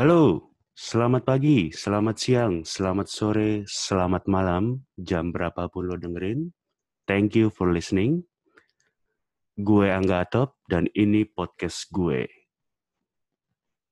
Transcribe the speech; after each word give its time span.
Halo, 0.00 0.56
selamat 0.72 1.28
pagi, 1.28 1.68
selamat 1.76 2.16
siang, 2.16 2.64
selamat 2.64 3.04
sore, 3.04 3.68
selamat 3.68 4.32
malam, 4.32 4.80
jam 4.96 5.28
berapapun 5.28 5.92
lo 5.92 6.00
dengerin. 6.00 6.56
Thank 7.04 7.36
you 7.36 7.52
for 7.52 7.68
listening. 7.68 8.24
Gue 9.60 9.92
Angga 9.92 10.24
Atop 10.24 10.56
dan 10.72 10.88
ini 10.96 11.28
podcast 11.28 11.92
gue. 11.92 12.24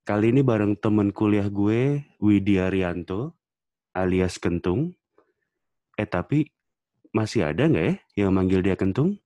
Kali 0.08 0.32
ini 0.32 0.40
bareng 0.40 0.80
temen 0.80 1.12
kuliah 1.12 1.52
gue, 1.52 2.00
Widya 2.24 2.72
Rianto, 2.72 3.36
alias 3.92 4.40
Kentung. 4.40 4.96
Eh 5.92 6.08
tapi, 6.08 6.48
masih 7.12 7.52
ada 7.52 7.68
nggak 7.68 7.84
ya 7.84 8.24
yang 8.24 8.32
manggil 8.32 8.64
dia 8.64 8.80
Kentung? 8.80 9.20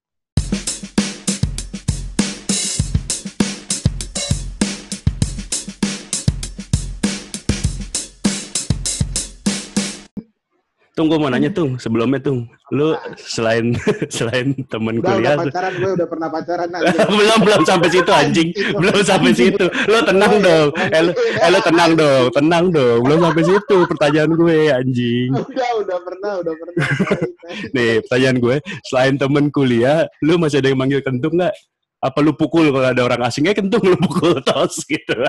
Tung, 10.93 11.09
gue 11.09 11.17
mau 11.17 11.33
nanya 11.33 11.49
Tung, 11.49 11.81
sebelumnya 11.81 12.21
Tung, 12.21 12.45
lu 12.69 12.93
selain 13.17 13.73
selain 14.17 14.53
temen 14.69 15.01
Udah, 15.01 15.17
kuliah, 15.17 15.41
udah 15.41 15.49
pacaran, 15.49 15.73
gue 15.81 15.91
udah 15.97 16.09
pernah 16.13 16.29
pacaran 16.29 16.69
belum 17.17 17.39
belum 17.49 17.63
sampai 17.65 17.89
situ 17.89 18.13
anjing, 18.13 18.49
belum 18.77 19.01
sampai 19.01 19.33
situ. 19.33 19.65
Lu 19.89 19.99
tenang 20.05 20.45
dong, 20.45 20.69
eh 20.77 21.01
lu, 21.01 21.13
eh, 21.17 21.49
lu 21.49 21.61
tenang 21.65 21.93
dong, 21.97 22.25
tenang 22.37 22.65
dong, 22.69 22.99
belum 23.09 23.19
sampai 23.25 23.43
situ 23.49 23.77
pertanyaan 23.89 24.31
gue 24.37 24.59
anjing. 24.69 25.31
Udah, 25.33 25.71
udah 25.81 25.99
pernah, 26.05 26.33
udah 26.45 26.55
pernah. 26.61 26.85
Nih 27.75 28.05
pertanyaan 28.05 28.37
gue, 28.37 28.57
selain 28.85 29.15
temen 29.17 29.49
kuliah, 29.49 30.05
lu 30.21 30.37
masih 30.37 30.61
ada 30.61 30.77
yang 30.77 30.81
manggil 30.85 31.01
kentung 31.01 31.41
nggak? 31.41 31.57
Apa 32.05 32.21
lu 32.21 32.37
pukul 32.37 32.69
kalau 32.69 32.93
ada 32.93 33.01
orang 33.01 33.25
asingnya 33.25 33.57
kentung 33.57 33.81
lu 33.81 33.97
pukul 33.97 34.37
tos 34.45 34.85
gitu? 34.85 35.25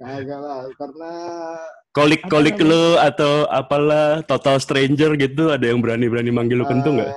Kagak 0.00 0.40
lah, 0.40 0.64
karena 0.76 1.12
Kolik-kolik 1.96 2.60
lu 2.60 3.00
atau 3.00 3.48
apalah 3.48 4.20
total 4.20 4.60
stranger 4.60 5.16
gitu, 5.16 5.48
ada 5.48 5.64
yang 5.64 5.80
berani-berani 5.80 6.28
manggil 6.28 6.60
lu 6.60 6.68
kentung 6.68 7.00
nggak? 7.00 7.08
eh, 7.08 7.16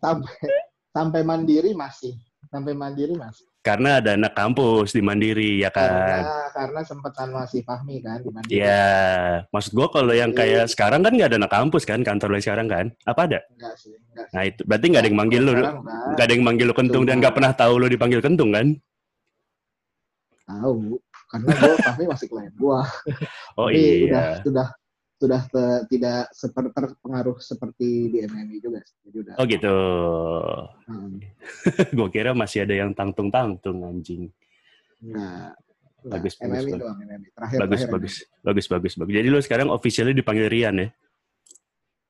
sampai 0.00 0.32
sampai 0.88 1.20
mandiri 1.28 1.76
masih, 1.76 2.16
sampai 2.48 2.72
mandiri 2.72 3.12
masih. 3.20 3.44
Karena 3.62 4.02
ada 4.02 4.18
anak 4.18 4.34
kampus 4.34 4.90
di 4.90 4.98
Mandiri 4.98 5.62
ya 5.62 5.70
kan. 5.70 5.86
Karena 5.86 6.50
karena 6.50 6.80
sempetan 6.82 7.30
masih 7.30 7.62
Fahmi 7.62 8.02
kan 8.02 8.18
di 8.18 8.34
mandiri. 8.34 8.58
Iya, 8.58 8.90
maksud 9.54 9.70
gua 9.70 9.86
kalau 9.86 10.10
yang 10.10 10.34
kayak 10.34 10.66
Iya. 10.66 10.72
sekarang 10.72 11.06
kan 11.06 11.14
nggak 11.14 11.30
ada 11.30 11.38
anak 11.38 11.52
kampus 11.54 11.86
kan, 11.86 12.02
kantor 12.02 12.34
yang 12.34 12.42
sekarang 12.42 12.66
kan? 12.66 12.86
Apa 13.06 13.30
ada? 13.30 13.38
Enggak 13.54 13.78
sih, 13.78 13.94
enggak 13.94 14.26
sih. 14.26 14.34
Nah 14.34 14.42
itu 14.50 14.60
berarti 14.66 14.86
nggak 14.90 15.02
ada 15.04 15.08
yang 15.14 15.18
manggil 15.22 15.42
lu, 15.46 15.52
nggak 15.54 16.24
ada 16.26 16.32
yang 16.34 16.42
manggil 16.42 16.66
lu 16.66 16.74
kentung 16.74 17.04
dan 17.06 17.14
Cuma- 17.14 17.20
nggak 17.22 17.34
pernah 17.38 17.52
tahu 17.54 17.74
lu 17.78 17.86
dipanggil 17.86 18.18
kentung 18.18 18.50
kan? 18.50 18.66
Tahu, 20.42 20.98
karena 21.32 21.48
gue 21.48 21.74
Fahmi 21.80 22.04
masih 22.12 22.26
klien 22.28 22.52
gua. 22.60 22.84
Oh 23.56 23.68
Tapi 23.72 24.08
udah 24.08 24.24
iya. 24.36 24.40
sudah 24.44 24.66
sudah 25.16 25.40
te- 25.46 25.82
tidak 25.88 26.28
seperti 26.34 26.68
terpengaruh 26.74 27.36
seperti 27.38 27.88
di 28.10 28.18
MMI 28.22 28.56
juga. 28.60 28.80
Jadi 29.02 29.16
udah. 29.22 29.34
Oh 29.40 29.44
gitu. 29.48 29.76
hmm, 30.86 31.16
gua 31.96 32.08
kira 32.08 32.30
masih 32.32 32.68
ada 32.68 32.74
yang 32.76 32.92
tangtung-tangtung 32.92 33.80
anjing. 33.82 34.28
enggak. 35.00 35.56
Enggak, 36.02 36.18
Bagus, 36.18 36.34
bagus, 36.34 36.42
MMI 36.42 36.66
bagus. 36.66 36.80
doang, 36.82 36.98
MMI. 36.98 37.28
Terakhir, 37.30 37.58
Bagus, 37.62 37.78
terakhir 37.78 37.92
bagus, 37.94 38.14
bagus, 38.42 38.66
bagus, 38.66 38.92
bagus. 38.98 39.14
Jadi 39.14 39.28
lu 39.30 39.38
sekarang 39.38 39.68
officially 39.70 40.12
dipanggil 40.12 40.50
Rian 40.50 40.74
ya? 40.76 40.88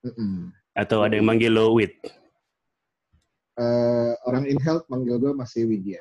Mm-mm. 0.03 0.49
Atau 0.73 1.05
ada 1.05 1.13
yang 1.13 1.29
manggil 1.29 1.53
lo 1.53 1.77
Wit? 1.77 2.01
Eh, 3.53 4.13
orang 4.25 4.49
in 4.49 4.57
health 4.65 4.89
manggil 4.89 5.21
gue 5.21 5.37
masih 5.37 5.69
Widya. 5.69 6.01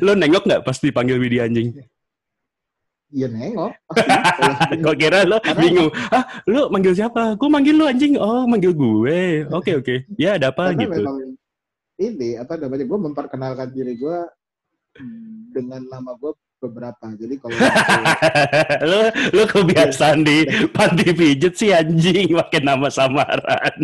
Lu 0.00 0.12
nengok 0.16 0.44
nggak 0.46 0.62
pas 0.64 0.76
dipanggil 0.78 1.18
Widi 1.20 1.38
anjing? 1.38 1.68
Iya 3.12 3.28
nengok. 3.28 3.72
Kalau 3.92 4.80
Kok 4.88 4.96
kira 4.96 5.28
lu 5.28 5.36
Karena- 5.38 5.60
bingung? 5.60 5.90
Ah, 6.08 6.24
lu 6.48 6.72
manggil 6.72 6.96
siapa? 6.96 7.36
Gue 7.36 7.48
manggil 7.48 7.76
lu 7.76 7.84
anjing. 7.84 8.16
Oh, 8.16 8.48
manggil 8.48 8.72
gue. 8.72 9.44
Oke, 9.52 9.76
oke. 9.76 10.08
Ya, 10.16 10.40
ada 10.40 10.48
apa 10.48 10.72
Karena 10.72 10.80
gitu. 10.88 11.02
memang 11.04 11.18
ini 12.00 12.40
apa 12.40 12.56
namanya 12.56 12.84
gue 12.88 12.98
memperkenalkan 12.98 13.68
diri 13.70 14.00
gue 14.00 14.18
dengan 15.52 15.84
nama 15.84 16.16
gue 16.16 16.32
beberapa. 16.56 17.04
Jadi 17.12 17.36
kalau 17.36 17.52
lu 18.88 19.00
lu 19.36 19.42
kebiasaan 19.44 20.24
di 20.24 20.48
panti 20.72 21.12
pijet 21.12 21.52
sih 21.52 21.68
anjing 21.68 22.32
pakai 22.32 22.64
nama 22.64 22.88
samaran. 22.88 23.76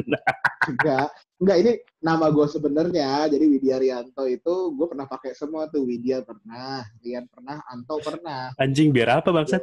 enggak 0.65 1.09
enggak 1.39 1.59
ini 1.63 1.73
nama 2.03 2.27
gue 2.31 2.47
sebenarnya. 2.47 3.31
Jadi 3.31 3.45
Widya 3.47 3.77
Rianto 3.79 4.27
itu 4.27 4.55
gue 4.75 4.87
pernah 4.87 5.07
pakai 5.07 5.35
semua 5.35 5.71
tuh. 5.71 5.87
Widya 5.87 6.23
pernah, 6.27 6.83
Rian 7.03 7.27
pernah, 7.31 7.63
Anto 7.71 7.99
pernah. 8.03 8.51
Anjing 8.59 8.91
biar 8.91 9.23
apa 9.23 9.31
bangsat? 9.31 9.63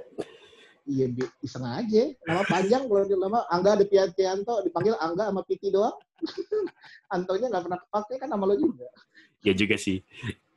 Iya, 0.86 1.10
iseng 1.42 1.66
aja. 1.66 2.14
Nama 2.30 2.46
panjang 2.46 2.86
kalau 2.86 3.10
di 3.10 3.18
nama 3.18 3.42
Angga 3.50 3.82
Depianto 3.82 4.62
dipanggil 4.62 4.94
Angga 5.02 5.34
sama 5.34 5.42
Piti 5.42 5.74
doang. 5.74 5.98
Antonya 7.16 7.50
nggak 7.50 7.64
pernah 7.66 7.80
kepake 7.82 8.14
kan 8.22 8.30
nama 8.30 8.46
lo 8.46 8.54
juga. 8.54 8.86
Ya 9.42 9.58
juga 9.58 9.82
sih. 9.82 10.06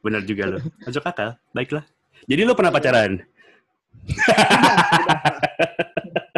Benar 0.04 0.28
juga 0.28 0.52
lo. 0.52 0.58
Masuk 0.84 1.08
akal. 1.08 1.32
Baiklah. 1.56 1.84
Jadi 2.28 2.44
lu 2.44 2.52
pernah 2.52 2.72
pacaran? 2.72 3.24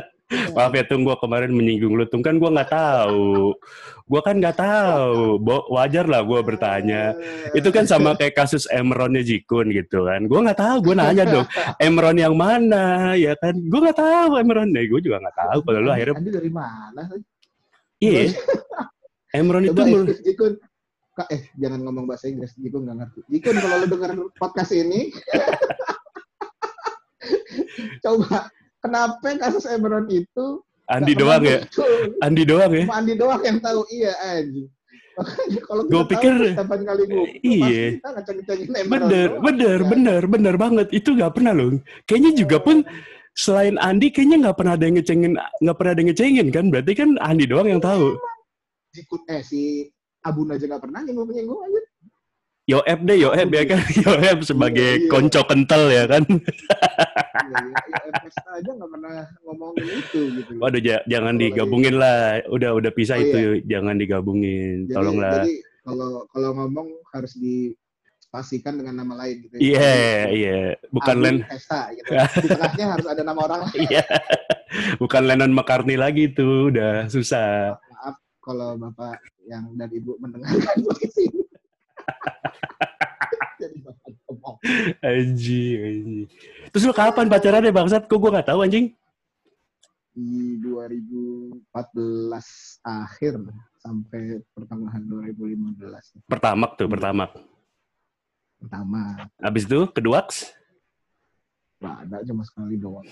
Maaf 0.60 0.76
ya 0.76 0.84
Tung, 0.84 1.09
gue 1.09 1.16
kemarin 1.16 1.50
menyinggung 1.50 1.97
lu 1.97 2.04
Tung 2.04 2.21
kan 2.21 2.37
gue 2.37 2.50
nggak 2.53 2.69
tahu. 2.69 3.56
Gue 4.04 4.21
kan 4.21 4.37
nggak 4.37 4.60
tahu. 4.60 5.41
Bo- 5.41 5.66
Wajar 5.72 6.04
lah 6.04 6.21
gue 6.21 6.41
bertanya. 6.44 7.16
Itu 7.56 7.72
kan 7.72 7.88
sama 7.88 8.12
kayak 8.12 8.37
kasus 8.37 8.69
Emronnya 8.69 9.25
Jikun 9.25 9.72
gitu 9.72 10.04
kan. 10.04 10.28
Gue 10.28 10.41
nggak 10.44 10.60
tahu, 10.60 10.93
gue 10.93 10.94
nanya 11.00 11.25
dong. 11.25 11.48
Emron 11.81 12.16
yang 12.21 12.37
mana 12.37 13.16
ya 13.16 13.32
kan? 13.41 13.56
Gue 13.56 13.81
nggak 13.81 13.97
tahu 13.97 14.37
Emron. 14.37 14.69
Eh, 14.76 14.84
gue 14.84 15.00
juga 15.00 15.16
nggak 15.25 15.37
tahu. 15.41 15.59
Kalau 15.65 15.81
lu 15.81 15.91
akhirnya, 15.91 16.21
Andi 16.21 16.31
dari 16.31 16.50
mana 16.53 17.00
sih? 17.09 17.21
iya. 18.04 18.37
Emron 19.32 19.65
itu 19.65 19.72
Coba 19.72 20.12
Jikun. 20.21 20.54
Kak, 21.10 21.27
eh 21.34 21.42
jangan 21.59 21.81
ngomong 21.87 22.04
bahasa 22.06 22.28
Inggris. 22.28 22.54
Jikun 22.54 22.87
nggak 22.87 22.97
ngerti. 23.03 23.21
Jikun 23.31 23.56
kalau 23.59 23.77
lu 23.82 23.87
denger 23.88 24.10
podcast 24.38 24.72
ini, 24.77 25.10
coba 28.04 28.48
kenapa 28.80 29.28
kasus 29.36 29.64
Emron 29.68 30.08
itu 30.08 30.60
Andi 30.91 31.14
nggak 31.14 31.22
doang 31.22 31.42
ya. 31.46 31.58
Andi 32.26 32.42
doang 32.42 32.72
ya. 32.74 32.82
Cuma 32.82 32.96
Andi 32.98 33.14
doang 33.14 33.42
yang 33.46 33.58
tahu. 33.62 33.80
Iya. 33.94 34.12
Makanya 35.14 35.60
kalau 35.62 35.82
tahu 35.86 36.04
pikir- 36.10 36.54
kapan 36.58 36.80
kali 36.82 37.02
ngumpul, 37.06 37.46
Iya. 37.46 37.84
Bener, 38.91 39.28
doang. 39.30 39.42
bener, 39.44 39.78
Ya. 39.78 39.86
bener, 39.86 40.22
bener 40.26 40.54
banget. 40.58 40.88
Itu 40.91 41.14
nggak 41.14 41.38
pernah 41.38 41.52
loh. 41.54 41.78
Kayaknya 42.10 42.32
juga 42.42 42.58
pun 42.58 42.82
selain 43.38 43.78
Andi, 43.78 44.10
kayaknya 44.10 44.50
nggak 44.50 44.56
pernah 44.58 44.74
ada 44.74 44.84
yang 44.88 44.97
ngecengin, 44.98 45.32
nggak 45.38 45.76
pernah 45.78 45.92
ada 45.94 46.00
yang 46.02 46.10
ngecengin 46.10 46.48
kan? 46.50 46.64
Berarti 46.74 46.92
kan 46.98 47.08
Andi 47.22 47.44
doang 47.47 47.68
yang 47.70 47.78
tahu. 47.78 48.18
Jikun, 48.91 49.20
eh 49.30 49.42
si 49.47 49.86
Abun 50.26 50.50
aja 50.50 50.66
nggak 50.66 50.82
pernah 50.82 51.00
nyinggung-nyinggung 51.06 51.60
aja. 51.64 51.80
Yoep 52.70 53.00
deh, 53.03 53.16
Yoep 53.19 53.50
ya 53.50 53.64
kan? 53.66 53.82
Yoep 53.98 54.38
sebagai 54.42 54.91
Iya, 54.94 55.03
iya. 55.03 55.10
konco 55.10 55.41
kental 55.42 55.82
ya 55.88 56.04
kan? 56.06 56.22
Iya, 56.22 56.41
iya, 57.50 57.78
ya, 58.31 58.53
aja 58.54 58.70
nggak 58.70 58.91
pernah 58.91 59.14
ngomongin 59.42 59.86
itu 59.91 60.20
gitu. 60.38 60.53
Waduh, 60.62 60.80
ja- 60.80 61.04
jangan 61.04 61.34
digabungin 61.34 61.98
lah. 61.98 62.38
Udah, 62.47 62.70
udah 62.72 62.91
pisah 62.91 63.19
Oh, 63.19 63.22
itu. 63.22 63.38
Jangan 63.66 63.98
digabungin. 63.98 64.86
Jadi, 64.86 64.94
Tolonglah. 64.94 65.42
Jadi 65.42 65.54
kalau 65.80 66.10
kalau 66.28 66.50
ngomong 66.54 66.88
harus 67.10 67.32
dipastikan 67.34 68.78
dengan 68.78 69.03
nama 69.03 69.26
lain 69.26 69.36
gitu. 69.42 69.54
Iya, 69.59 69.91
Jadi, 70.30 70.34
iya. 70.36 70.60
Bukan 70.88 71.16
Len, 71.19 71.36
Hesta 71.42 71.91
gitu. 71.91 72.06
Di 72.44 72.48
tengahnya 72.48 72.86
harus 72.94 73.06
ada 73.09 73.22
nama 73.25 73.41
orang 73.41 73.60
iya. 73.75 74.04
Bukan 74.97 75.26
Lennon 75.26 75.50
McCartney 75.50 75.98
lagi 75.98 76.30
tuh. 76.30 76.70
Udah 76.70 77.10
susah. 77.10 77.75
Maaf 77.91 78.14
kalau 78.38 78.78
bapak 78.78 79.19
yang 79.44 79.75
dan 79.75 79.91
ibu 79.91 80.14
mendengarkan 80.19 80.76
podcast 80.86 81.18
ini. 81.18 81.42
Anjing, 85.01 85.78
anjing. 85.80 86.27
Terus 86.71 86.84
lu 86.84 86.95
kapan 86.95 87.27
pacarannya 87.27 87.72
bangsat? 87.72 88.07
Kok 88.07 88.18
gue 88.21 88.30
nggak 88.30 88.48
tahu 88.53 88.60
anjing? 88.65 88.92
di 90.10 90.59
2014 90.59 91.71
akhir 92.83 93.34
sampai 93.78 94.42
pertengahan 94.53 95.03
2015 95.07 96.27
Pertamak 96.27 96.77
tuh, 96.77 96.91
pertamak. 96.91 97.30
pertama 98.60 99.30
Abis 99.41 99.65
itu 99.65 99.89
kedua 99.95 100.27
nggak 101.80 101.97
ada 102.04 102.16
cuma 102.28 102.45
sekali 102.45 102.77
doang 102.77 103.09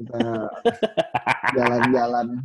kita 0.00 0.48
jalan-jalan 1.52 2.40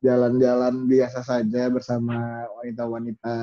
jalan-jalan 0.00 0.74
biasa 0.88 1.20
saja 1.20 1.68
bersama 1.68 2.48
wanita-wanita 2.56 3.36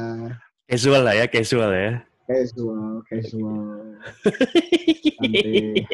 casual 0.66 1.02
lah 1.06 1.14
ya, 1.14 1.26
casual 1.30 1.72
ya. 1.72 1.92
casual 2.26 3.06
casual 3.06 3.66
Santai. 5.16 5.86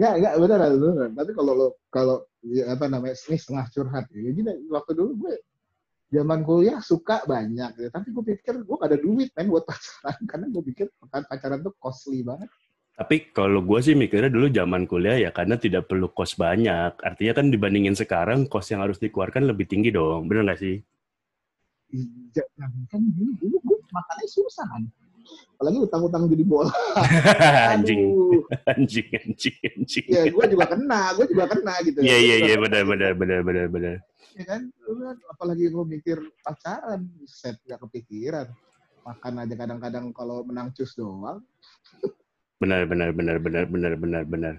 Nggak, 0.00 0.14
nggak 0.16 0.34
beneran, 0.40 0.70
beneran. 0.80 1.12
Tapi 1.12 1.30
kalau 1.36 1.52
lo 1.52 1.68
kalau 1.92 2.16
ya, 2.44 2.72
apa 2.72 2.88
namanya 2.88 3.16
ini 3.28 3.36
setengah 3.36 3.66
curhat 3.72 4.04
ya 4.12 4.30
gini 4.32 4.52
waktu 4.72 4.92
dulu 4.96 5.12
gue 5.28 5.34
zaman 6.10 6.42
kuliah 6.42 6.80
suka 6.82 7.22
banyak 7.28 7.70
ya. 7.78 7.88
tapi 7.92 8.10
gue 8.10 8.24
pikir 8.34 8.66
gue 8.66 8.76
gak 8.76 8.90
ada 8.90 8.98
duit 8.98 9.30
main 9.38 9.46
buat 9.46 9.62
pacaran 9.62 10.18
karena 10.30 10.46
gue 10.50 10.62
pikir 10.72 10.86
pacaran 11.06 11.60
tuh 11.62 11.74
costly 11.78 12.26
banget 12.26 12.50
Tapi 13.00 13.32
kalau 13.32 13.64
gue 13.64 13.80
sih 13.80 13.96
mikirnya 13.96 14.28
dulu 14.28 14.52
zaman 14.52 14.84
kuliah 14.84 15.16
ya 15.16 15.30
karena 15.32 15.56
tidak 15.56 15.88
perlu 15.88 16.12
kos 16.12 16.36
banyak. 16.36 17.00
Artinya 17.00 17.32
kan 17.32 17.48
dibandingin 17.48 17.96
sekarang 17.96 18.44
kos 18.44 18.68
yang 18.68 18.84
harus 18.84 19.00
dikeluarkan 19.00 19.48
lebih 19.48 19.64
tinggi 19.64 19.88
dong. 19.88 20.28
Bener 20.28 20.44
nggak 20.44 20.60
sih? 20.60 20.76
Iya, 21.90 22.44
nah, 22.60 22.68
kan 22.92 23.00
dulu, 23.02 23.32
dulu 23.40 23.56
gue 23.64 23.78
makannya 23.90 24.28
susah 24.28 24.62
kan 24.68 24.84
apalagi 25.60 25.78
utang-utang 25.84 26.24
jadi 26.32 26.44
bola 26.48 26.72
anjing, 27.76 28.00
Aduh. 28.00 28.42
anjing, 28.72 29.08
anjing, 29.12 29.56
anjing. 29.76 30.06
ya 30.08 30.22
gue 30.32 30.44
juga 30.56 30.66
kena 30.72 31.12
gue 31.18 31.26
juga 31.28 31.44
kena 31.52 31.74
gitu 31.84 31.98
Iya, 32.00 32.16
iya, 32.16 32.36
iya, 32.48 32.54
benar, 32.56 32.82
benar, 32.88 33.12
benar, 33.12 33.40
benar, 33.44 33.66
benar. 33.68 33.96
ya 34.38 34.44
kan 34.48 34.72
kan, 34.72 35.16
apalagi 35.28 35.68
gue 35.68 35.84
mikir 35.84 36.16
pacaran 36.40 37.04
set 37.28 37.60
gak 37.68 37.82
kepikiran 37.84 38.48
makan 39.04 39.34
aja 39.44 39.54
kadang-kadang 39.56 40.06
kalau 40.16 40.40
menang 40.48 40.72
cus 40.72 40.96
doang 40.96 41.44
Benar, 42.60 42.84
benar, 42.84 43.08
benar, 43.16 43.36
benar, 43.40 43.64
benar, 43.64 43.92
benar, 43.96 44.22
benar. 44.28 44.54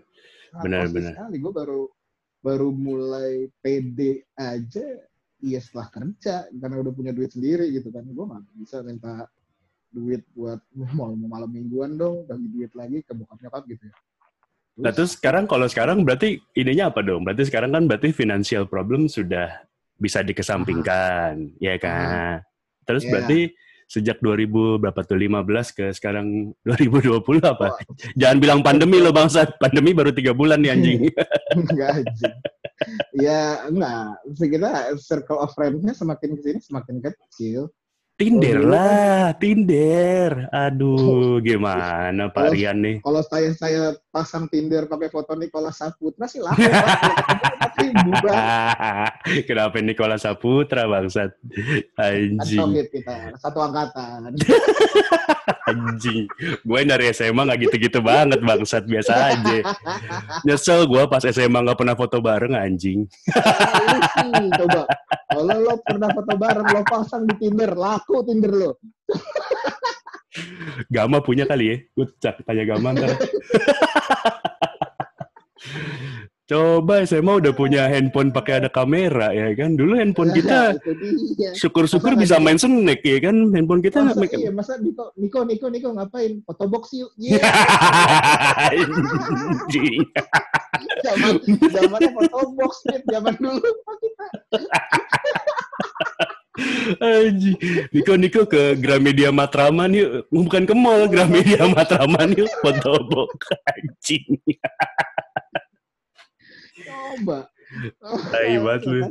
Nah, 0.52 0.62
Benar, 0.66 0.80
costly 0.90 0.96
benar. 1.00 1.14
sekali 1.14 1.36
gue 1.38 1.54
baru 1.54 1.82
baru 2.42 2.68
mulai 2.74 3.46
pede 3.62 4.26
aja 4.34 4.86
iya 5.46 5.60
setelah 5.62 5.88
kerja 5.94 6.50
karena 6.50 6.82
udah 6.82 6.94
punya 6.98 7.14
duit 7.14 7.30
sendiri 7.30 7.70
gitu 7.70 7.94
kan 7.94 8.02
gue 8.04 8.26
nggak 8.26 8.44
bisa 8.58 8.82
minta 8.82 9.30
duit 9.94 10.26
buat 10.34 10.58
mau 10.98 11.14
mau 11.14 11.38
malam 11.38 11.54
mingguan 11.54 11.96
dong 11.96 12.26
bagi 12.26 12.50
duit 12.50 12.74
lagi 12.74 13.06
ke 13.06 13.14
bokap 13.14 13.38
nyokap 13.40 13.64
gitu 13.70 13.86
ya 13.86 13.96
Nah 14.82 14.90
terus 14.96 15.14
sekarang 15.20 15.46
kalau 15.46 15.68
sekarang 15.70 16.02
berarti 16.02 16.42
ininya 16.58 16.90
apa 16.90 17.04
dong? 17.06 17.22
Berarti 17.28 17.44
sekarang 17.52 17.76
kan 17.76 17.86
berarti 17.86 18.16
financial 18.16 18.66
problem 18.66 19.06
sudah 19.06 19.68
bisa 20.00 20.24
dikesampingkan, 20.26 21.60
ya 21.62 21.76
kan? 21.78 22.42
Terus 22.88 23.04
Iya. 23.06 23.12
berarti 23.12 23.40
sejak 23.92 24.24
2000 24.24 24.80
berapa 24.80 25.00
tuh 25.04 25.20
15 25.20 25.76
ke 25.76 25.86
sekarang 25.92 26.56
2020 26.68 27.44
apa? 27.44 27.76
Oh, 27.76 27.96
Jangan 28.16 28.38
bilang 28.40 28.60
pandemi 28.64 29.04
loh 29.04 29.12
bangsat. 29.12 29.60
Pandemi 29.60 29.92
baru 29.92 30.16
tiga 30.16 30.32
bulan 30.32 30.64
nih 30.64 30.72
anjing. 30.72 31.00
enggak 31.60 31.90
anjing. 32.00 32.36
Ya 33.20 33.68
enggak, 33.68 34.24
kita 34.40 34.96
circle 34.96 35.44
of 35.44 35.52
friends-nya 35.52 35.92
semakin 35.92 36.40
ke 36.40 36.42
sini 36.42 36.60
semakin 36.64 36.96
kecil. 37.04 37.68
Tinder 38.22 38.54
Oh, 38.54 38.62
dulu 38.62 38.70
lah, 38.70 39.34
Tinder. 39.42 40.32
Aduh, 40.54 41.42
gimana 41.42 42.30
Pak 42.30 42.38
Kalau- 42.38 42.54
Rian 42.54 42.78
nih? 42.78 42.96
Kalau 43.02 43.22
saya 43.26 43.50
saya 43.58 43.82
pasang 44.14 44.46
Tinder 44.46 44.86
pakai 44.86 45.10
foto 45.10 45.34
Nicholas 45.34 45.82
Saputra 45.82 46.30
sih 46.30 46.38
Bang. 46.38 46.54
Kenapa 49.50 49.82
Nikola 49.82 50.22
Saputra 50.22 50.86
bangsat? 50.86 51.34
Kan 51.98 52.38
Anjing. 52.38 52.62
sohib 52.62 52.88
kita, 52.94 53.34
satu 53.42 53.58
angkatan. 53.58 54.38
Anjing. 55.72 56.28
Gue 56.62 56.84
dari 56.84 57.10
SMA 57.10 57.42
gak 57.42 57.60
gitu-gitu 57.66 58.04
banget 58.04 58.38
bangsat. 58.44 58.86
Biasa 58.86 59.14
aja. 59.34 59.58
Nyesel 60.46 60.86
gue 60.86 61.04
pas 61.10 61.24
SMA 61.24 61.64
gak 61.64 61.80
pernah 61.80 61.96
foto 61.98 62.22
bareng 62.22 62.54
anjing. 62.54 63.08
Sih, 63.10 64.48
coba. 64.62 64.86
Kalau 65.32 65.56
lo 65.64 65.80
pernah 65.80 66.12
foto 66.12 66.34
bareng, 66.36 66.68
lo 66.76 66.84
pasang 66.84 67.24
di 67.24 67.32
Tinder, 67.40 67.72
laku 67.72 68.11
Tinder 68.20 68.52
lo. 68.52 68.72
Gama 70.96 71.20
punya 71.24 71.48
kali 71.48 71.66
ya. 71.72 71.78
Gue 71.96 72.08
tanya 72.20 72.64
Gama 72.68 72.90
ntar. 72.96 73.16
Coba 76.52 77.00
SMA 77.08 77.40
udah 77.40 77.56
punya 77.56 77.88
handphone 77.88 78.36
pakai 78.36 78.60
ada 78.60 78.68
kamera 78.68 79.32
ya 79.32 79.56
kan. 79.56 79.80
Dulu 79.80 79.96
handphone 79.96 80.36
kita 80.36 80.76
Nah, 80.76 81.56
syukur-syukur 81.56 82.20
bisa 82.20 82.44
main 82.44 82.60
snake 82.60 83.08
ya 83.08 83.24
kan. 83.24 83.56
Handphone 83.56 83.80
kita 83.80 84.04
Masa, 84.04 84.20
nggak 84.20 84.36
iya, 84.36 84.52
masa 84.52 84.76
Niko, 84.84 85.16
Niko, 85.16 85.48
Niko, 85.48 85.72
Niko 85.72 85.96
ngapain? 85.96 86.44
Fotobox 86.44 86.92
yuk. 86.92 87.08
Iya, 87.16 87.40
Anjing. 88.68 90.04
zaman 91.08 91.40
zamannya 91.72 92.10
fotobox 92.20 92.72
zaman 93.08 93.34
dulu. 93.40 93.72
Kita 94.04 94.26
Anjing. 97.02 97.58
Niko 97.90 98.14
Niko 98.14 98.42
ke 98.46 98.78
Gramedia 98.78 99.34
Matraman 99.34 99.90
yuk. 99.90 100.30
Bukan 100.30 100.70
ke 100.70 100.74
mall, 100.78 101.10
Gramedia 101.10 101.66
Matraman 101.76 102.38
yuk. 102.38 102.46
Foto 102.62 103.02
box 103.10 103.50
anjing. 103.74 104.38
coba. 106.86 107.50
Tai 108.30 108.54
banget 108.62 108.84
lu. 108.86 109.02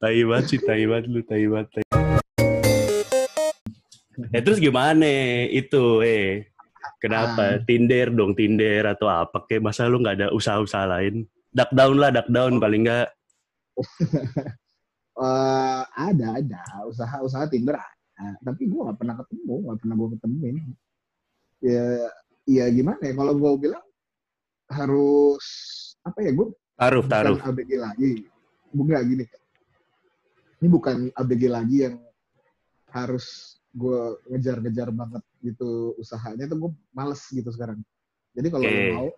Tai 0.00 0.18
banget 0.24 0.44
sih, 0.48 0.60
tai 0.64 0.84
banget 0.88 1.04
lu, 1.12 1.20
tai 1.28 1.44
banget. 1.44 1.68
Ya 4.32 4.40
terus 4.40 4.56
gimana 4.56 5.04
itu 5.52 6.00
eh? 6.00 6.48
Kenapa? 6.96 7.60
Ah. 7.60 7.60
Tinder 7.60 8.08
dong, 8.08 8.32
Tinder 8.32 8.96
atau 8.96 9.12
apa 9.12 9.44
kayak 9.44 9.60
masa 9.60 9.84
lu 9.84 10.00
nggak 10.00 10.16
ada 10.24 10.28
usaha-usaha 10.32 10.88
lain? 10.88 11.28
Duck 11.52 11.68
down 11.76 12.00
lah, 12.00 12.08
duck 12.08 12.28
down 12.32 12.56
paling 12.56 12.88
nggak. 12.88 13.12
Eh, 15.16 15.82
ada, 15.96 16.26
ada. 16.36 16.62
Usaha-usaha 16.88 17.48
Tinder 17.48 17.80
ada. 17.80 18.28
Tapi 18.44 18.68
gue 18.68 18.80
gak 18.80 18.98
pernah 19.00 19.16
ketemu, 19.20 19.54
gak 19.72 19.78
pernah 19.80 19.94
gue 19.96 20.08
ketemuin. 20.16 20.56
Ya, 21.64 21.84
ya 22.44 22.64
gimana 22.68 23.00
ya, 23.00 23.16
kalau 23.16 23.32
gue 23.32 23.52
bilang 23.68 23.84
harus, 24.68 25.46
apa 26.04 26.20
ya, 26.20 26.32
gue 26.36 26.52
Taruh, 26.76 27.04
taruh. 27.08 27.40
ABG 27.40 27.80
lagi. 27.80 28.28
Bukan 28.68 29.00
gini. 29.08 29.24
Ini 30.60 30.68
bukan 30.68 31.08
ABG 31.16 31.42
lagi 31.48 31.76
yang 31.88 31.96
harus 32.92 33.56
gue 33.72 34.20
ngejar-ngejar 34.32 34.88
banget 34.92 35.24
gitu 35.44 35.96
usahanya 36.00 36.48
tuh 36.48 36.68
gue 36.68 36.70
males 36.92 37.20
gitu 37.32 37.48
sekarang. 37.48 37.80
Jadi 38.36 38.48
kalau 38.52 38.68
lo 38.68 38.76
Oke. 38.76 38.92
mau, 38.92 39.08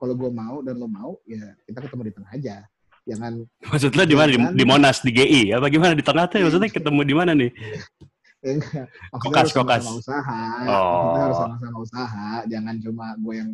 kalau 0.00 0.14
gue 0.16 0.30
mau 0.32 0.56
dan 0.64 0.76
lo 0.80 0.88
mau, 0.88 1.12
ya 1.28 1.44
kita 1.68 1.84
ketemu 1.84 2.02
di 2.08 2.12
tengah 2.16 2.32
aja. 2.32 2.56
Jangan 3.06 3.32
Maksud 3.70 3.94
di 3.94 4.16
mana? 4.18 4.30
Di, 4.34 4.38
di 4.58 4.64
Monas, 4.66 4.98
di 5.06 5.14
GI? 5.14 5.54
Apa 5.54 5.70
gimana 5.70 5.94
di 5.94 6.02
tengah 6.02 6.26
tuh? 6.26 6.42
Maksudnya 6.42 6.70
ketemu 6.74 7.00
di 7.06 7.14
mana 7.14 7.32
nih? 7.38 7.50
enggak. 8.46 8.86
Kokas, 9.10 9.38
harus 9.42 9.52
kokas. 9.54 9.82
sama-sama 9.82 9.98
usaha. 9.98 10.40
Oh. 10.70 11.02
Kita 11.02 11.20
harus 11.22 11.38
sama-sama 11.38 11.78
usaha. 11.82 12.28
Jangan 12.46 12.74
cuma 12.82 13.06
gue 13.18 13.34
yang 13.34 13.50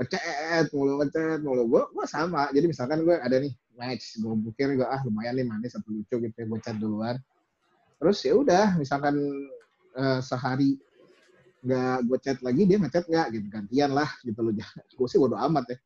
ngechat 0.00 0.66
mulu 0.72 0.92
ngechat 1.04 1.40
mulu. 1.40 1.62
Gue 1.68 1.82
gue 1.92 2.06
sama. 2.08 2.42
Jadi 2.52 2.66
misalkan 2.68 3.04
gue 3.04 3.16
ada 3.16 3.36
nih 3.40 3.52
match, 3.78 4.18
gue 4.18 4.32
pikir 4.52 4.74
gue 4.74 4.88
ah 4.88 5.00
lumayan 5.06 5.38
nih 5.38 5.46
manis 5.46 5.76
atau 5.76 5.88
lucu 5.92 6.16
gitu 6.18 6.36
ya 6.36 6.46
gue 6.48 6.60
chat 6.60 6.76
duluan. 6.76 7.16
Terus 7.98 8.18
ya 8.22 8.34
udah, 8.36 8.66
misalkan 8.78 9.14
eh, 9.96 10.20
sehari 10.22 10.78
nggak 11.58 11.96
gue 12.06 12.18
chat 12.22 12.38
lagi 12.40 12.62
dia 12.70 12.78
ngechat 12.78 13.04
nggak 13.10 13.26
gitu 13.34 13.46
gantian 13.50 13.90
lah 13.92 14.10
gitu 14.24 14.40
loh. 14.40 14.52
gue 14.98 15.08
sih 15.08 15.18
bodo 15.18 15.36
amat 15.36 15.64
ya. 15.72 15.78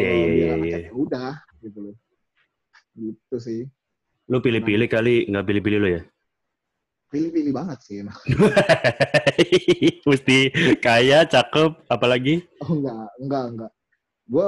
Iya, 0.00 0.08
iya, 0.08 0.16
iya, 0.16 0.32
iya. 0.32 0.54
ngechat, 0.56 0.80
ya 0.88 0.92
udah 0.94 1.32
gitu 1.60 1.78
loh. 1.90 1.96
Gitu 2.94 3.36
sih. 3.38 3.60
Lu 4.30 4.38
pilih-pilih 4.38 4.86
kali, 4.86 5.26
nggak 5.26 5.44
pilih-pilih 5.46 5.78
lu 5.82 5.88
ya? 5.98 6.02
Pilih-pilih 7.10 7.50
banget 7.50 7.78
sih 7.82 8.06
emang. 8.06 8.14
Mesti 10.10 10.38
kaya, 10.78 11.26
cakep, 11.26 11.90
apalagi? 11.90 12.46
Oh 12.62 12.78
enggak, 12.78 13.06
enggak, 13.18 13.44
enggak. 13.50 13.72
Gue 14.30 14.46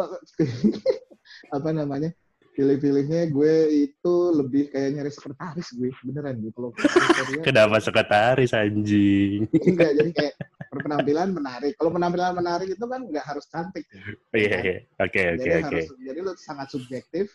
apa 1.57 1.69
namanya? 1.75 2.15
Pilih-pilihnya 2.53 3.33
gue 3.33 3.55
itu 3.89 4.15
lebih 4.37 4.69
kayak 4.71 4.91
nyari 4.95 5.11
sekretaris 5.11 5.73
gue, 5.73 5.89
beneran 6.05 6.37
kalau 6.53 6.69
kriteria- 6.77 7.43
Kenapa 7.49 7.77
sekretaris 7.81 8.53
anjing? 8.55 9.49
enggak 9.51 9.91
jadi 9.99 10.11
kayak 10.15 10.35
berpenampilan 10.71 11.33
menarik. 11.35 11.73
Kalau 11.81 11.91
penampilan 11.91 12.37
menarik 12.37 12.69
itu 12.71 12.85
kan 12.85 13.01
enggak 13.03 13.25
harus 13.27 13.49
cantik. 13.51 13.89
ya. 13.91 13.99
Iya, 14.37 14.57
iya. 14.63 14.77
Oke, 15.03 15.23
oke, 15.35 15.51
oke. 15.67 15.81
jadi 15.99 16.19
lu 16.23 16.33
sangat 16.39 16.71
subjektif 16.71 17.33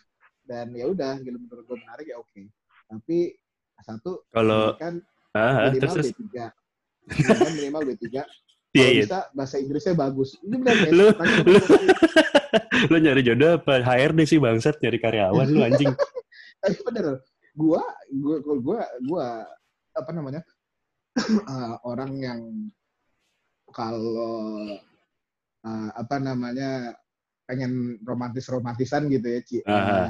dan 0.48 0.72
ya 0.72 0.88
udah 0.88 1.20
gitu 1.20 1.36
menurut 1.36 1.64
gue 1.68 1.76
menarik 1.76 2.06
ya 2.08 2.16
oke. 2.16 2.42
Tapi 2.88 3.36
satu 3.84 4.24
Kalau 4.32 4.74
kan 4.80 4.98
minimal 5.36 5.76
terus. 5.76 6.08
B3. 6.16 6.24
Pendidikan 7.04 7.52
minimal 7.54 7.82
B3. 7.84 8.04
Iya, 8.68 8.84
Kalau 8.84 8.92
iya. 8.92 9.04
bisa 9.08 9.20
bahasa 9.32 9.56
Inggrisnya 9.56 9.96
bagus. 9.96 10.36
Ini 10.44 10.54
benar 10.60 10.76
guys. 10.84 10.92
Lu- 10.92 11.16
lu-. 11.48 11.66
Lu 12.92 12.96
nyari 13.00 13.22
jodoh 13.24 13.56
apa 13.56 13.80
HRD 13.80 14.20
sih 14.28 14.38
bangsat 14.38 14.76
nyari 14.80 14.98
karyawan 15.00 15.48
lu 15.48 15.60
anjing. 15.64 15.88
tapi 16.58 16.74
bener 16.84 17.22
gua 17.54 17.82
gua 18.12 18.36
gua 18.60 18.80
gua, 19.06 19.26
apa 19.94 20.10
namanya 20.14 20.42
eh, 21.18 21.74
orang 21.86 22.12
yang 22.18 22.40
kalau 23.72 24.68
eh, 25.64 25.90
apa 25.96 26.16
namanya 26.22 26.92
pengen 27.48 27.72
romantis 28.04 28.44
romantisan 28.46 29.08
gitu 29.08 29.24
ya 29.24 29.40
Ci, 29.40 29.56
eh, 29.64 30.06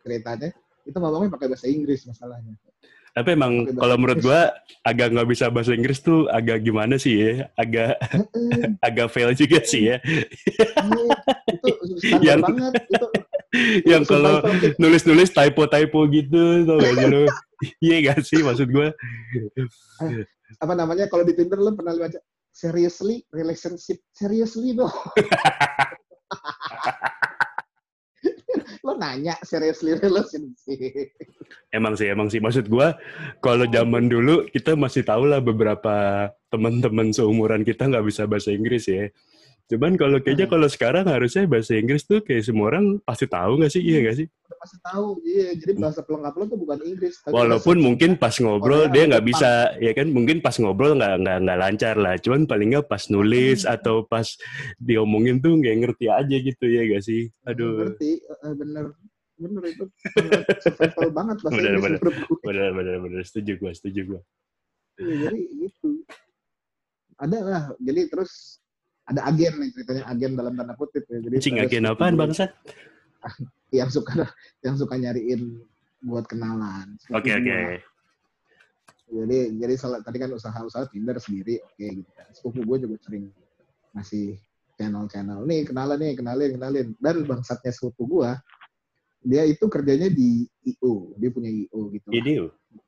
ceritanya 0.00 0.48
itu 0.86 0.94
ngomongnya 0.94 1.34
pakai 1.34 1.50
bahasa 1.50 1.66
Inggris 1.66 2.06
masalahnya 2.06 2.54
Tapi 3.08 3.34
emang 3.34 3.66
kalau 3.74 3.98
menurut 3.98 4.22
gua 4.22 4.54
agak 4.86 5.10
nggak 5.10 5.26
bisa 5.26 5.50
bahasa 5.50 5.74
Inggris 5.74 5.98
tuh 5.98 6.30
agak 6.30 6.62
gimana 6.62 6.94
sih 6.94 7.18
ya? 7.18 7.50
Agak 7.58 7.98
agak 8.86 9.10
fail 9.10 9.34
juga 9.34 9.58
sih 9.66 9.90
ya. 9.90 9.98
iya, 9.98 10.38
itu 11.98 12.22
Yang- 12.22 12.42
banget 12.46 12.72
itu 12.86 13.06
yang 13.90 14.02
kalau 14.04 14.38
Sumpah 14.38 14.54
itu- 14.54 14.76
nulis-nulis 14.78 15.34
typo-typo 15.34 15.98
gitu 16.14 16.62
tau 16.62 16.78
gak 16.78 17.08
lu? 17.10 17.24
Iya 17.82 17.96
gak 18.06 18.22
sih 18.22 18.38
maksud 18.38 18.70
gue? 18.70 18.86
apa 20.62 20.72
namanya 20.72 21.10
kalau 21.10 21.26
di 21.26 21.34
Tinder 21.34 21.58
lo 21.58 21.74
pernah 21.74 21.92
baca 21.92 22.22
seriously 22.54 23.26
relationship 23.28 23.98
seriously 24.14 24.72
dong 24.72 24.94
lo 28.86 28.96
nanya 28.96 29.36
seriously 29.44 29.92
relationship 30.04 31.12
Emang 31.68 32.00
sih, 32.00 32.08
emang 32.08 32.32
sih. 32.32 32.40
Maksud 32.40 32.72
gue, 32.72 32.88
kalau 33.44 33.68
zaman 33.68 34.08
dulu 34.08 34.48
kita 34.48 34.72
masih 34.72 35.04
tahu 35.04 35.28
lah 35.28 35.44
beberapa 35.44 36.28
teman-teman 36.48 37.12
seumuran 37.12 37.60
kita 37.60 37.92
nggak 37.92 38.08
bisa 38.08 38.24
bahasa 38.24 38.52
Inggris 38.52 38.88
ya. 38.88 39.08
Cuman 39.68 39.94
kalau 39.94 40.16
kayaknya 40.18 40.48
Hmm. 40.48 40.54
kalau 40.56 40.66
sekarang 40.66 41.04
harusnya 41.04 41.44
bahasa 41.44 41.76
Inggris 41.76 42.02
tuh 42.02 42.18
kayak 42.18 42.40
semua 42.40 42.72
orang 42.72 42.96
pasti 43.00 43.24
tahu 43.24 43.60
nggak 43.60 43.68
sih? 43.70 43.82
Iya 43.82 43.98
nggak 44.02 44.16
sih? 44.16 44.28
pasti 44.58 44.74
tahu 44.82 45.22
iya 45.22 45.54
jadi 45.54 45.76
bahasa 45.76 46.02
pelengkap 46.02 46.34
lo 46.34 46.44
tuh 46.48 46.58
bukan 46.58 46.78
Inggris 46.82 47.14
tapi 47.20 47.30
Walaupun 47.30 47.76
mungkin 47.78 48.10
pas 48.16 48.34
ngobrol 48.34 48.88
dia 48.88 49.06
nggak 49.06 49.22
bisa, 49.22 49.50
ya 49.76 49.92
kan? 49.92 50.08
Mungkin 50.08 50.40
pas 50.40 50.56
ngobrol 50.56 50.96
nggak 50.96 51.14
nggak 51.20 51.36
nggak 51.44 51.58
lancar 51.60 51.94
lah. 51.94 52.16
Cuman 52.16 52.42
paling 52.42 52.68
nggak 52.72 52.88
pas 52.88 53.06
nulis 53.06 53.62
Hmm. 53.62 53.76
atau 53.76 54.02
pas 54.02 54.26
diomongin 54.76 55.38
tuh 55.38 55.52
nggak 55.54 55.76
ngerti 55.78 56.06
aja 56.08 56.36
gitu 56.38 56.64
ya 56.64 56.82
gak 56.88 57.04
sih? 57.04 57.28
Aduh, 57.44 57.86
ngerti 57.86 58.18
eh, 58.18 58.54
bener 58.56 58.84
bener 59.36 59.62
itu 59.68 59.84
survival 60.58 61.08
banget 61.14 61.36
bahasa 61.38 61.54
Bener, 61.54 61.70
Inggris 61.70 61.84
bener. 61.84 62.00
gue. 62.02 62.38
bener 62.42 62.68
bener 62.74 62.96
bener 62.98 63.22
setuju 63.22 63.52
gue, 63.54 63.70
setuju 63.70 64.00
gue. 64.10 64.20
Iya, 64.98 65.14
jadi 65.28 65.38
gitu 65.60 65.88
ada 67.16 67.38
lah 67.40 67.64
jadi 67.78 68.00
terus 68.08 68.58
ada 69.08 69.20
agen 69.24 69.52
nih 69.56 69.68
ceritanya 69.72 70.04
agen 70.12 70.32
dalam 70.36 70.52
tanda 70.52 70.74
kutip 70.76 71.04
ya 71.08 71.18
jadi 71.24 71.34
Cing 71.40 71.58
agen 71.58 71.84
apaan 71.88 72.14
gue 72.14 72.20
bangsat? 72.28 72.50
yang 73.78 73.88
suka 73.88 74.28
yang 74.64 74.76
suka 74.76 74.94
nyariin 75.00 75.64
buat 76.04 76.28
kenalan 76.28 76.94
Oke 77.10 77.32
oke. 77.32 77.42
gue. 77.42 77.80
jadi 79.08 79.38
jadi 79.56 79.74
salah 79.80 79.98
tadi 80.04 80.20
kan 80.20 80.30
usaha-usaha 80.30 80.92
Tinder 80.92 81.16
sendiri 81.16 81.58
oke 81.64 81.84
gitu 82.04 82.10
kan 82.12 82.28
sepupu 82.36 82.60
gue 82.64 82.76
juga 82.84 82.96
sering 83.02 83.24
ngasih 83.96 84.36
channel-channel 84.78 85.42
nih 85.48 85.66
kenalan 85.66 85.98
nih 85.98 86.12
kenalin 86.14 86.50
kenalin 86.60 86.86
dan 87.00 87.16
bangsatnya 87.24 87.72
sepupu 87.72 88.04
gue 88.20 88.30
dia 89.26 89.42
itu 89.48 89.64
kerjanya 89.66 90.06
di 90.12 90.46
IO 90.68 91.16
dia 91.18 91.30
punya 91.32 91.50
IO 91.50 91.90
gitu 91.90 92.08
Jadi, 92.12 92.32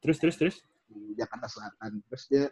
terus 0.05 0.17
terus 0.21 0.37
terus. 0.39 0.57
di 0.91 1.15
Jakarta 1.19 1.47
Selatan 1.51 1.99
terus 2.07 2.23
dia 2.31 2.45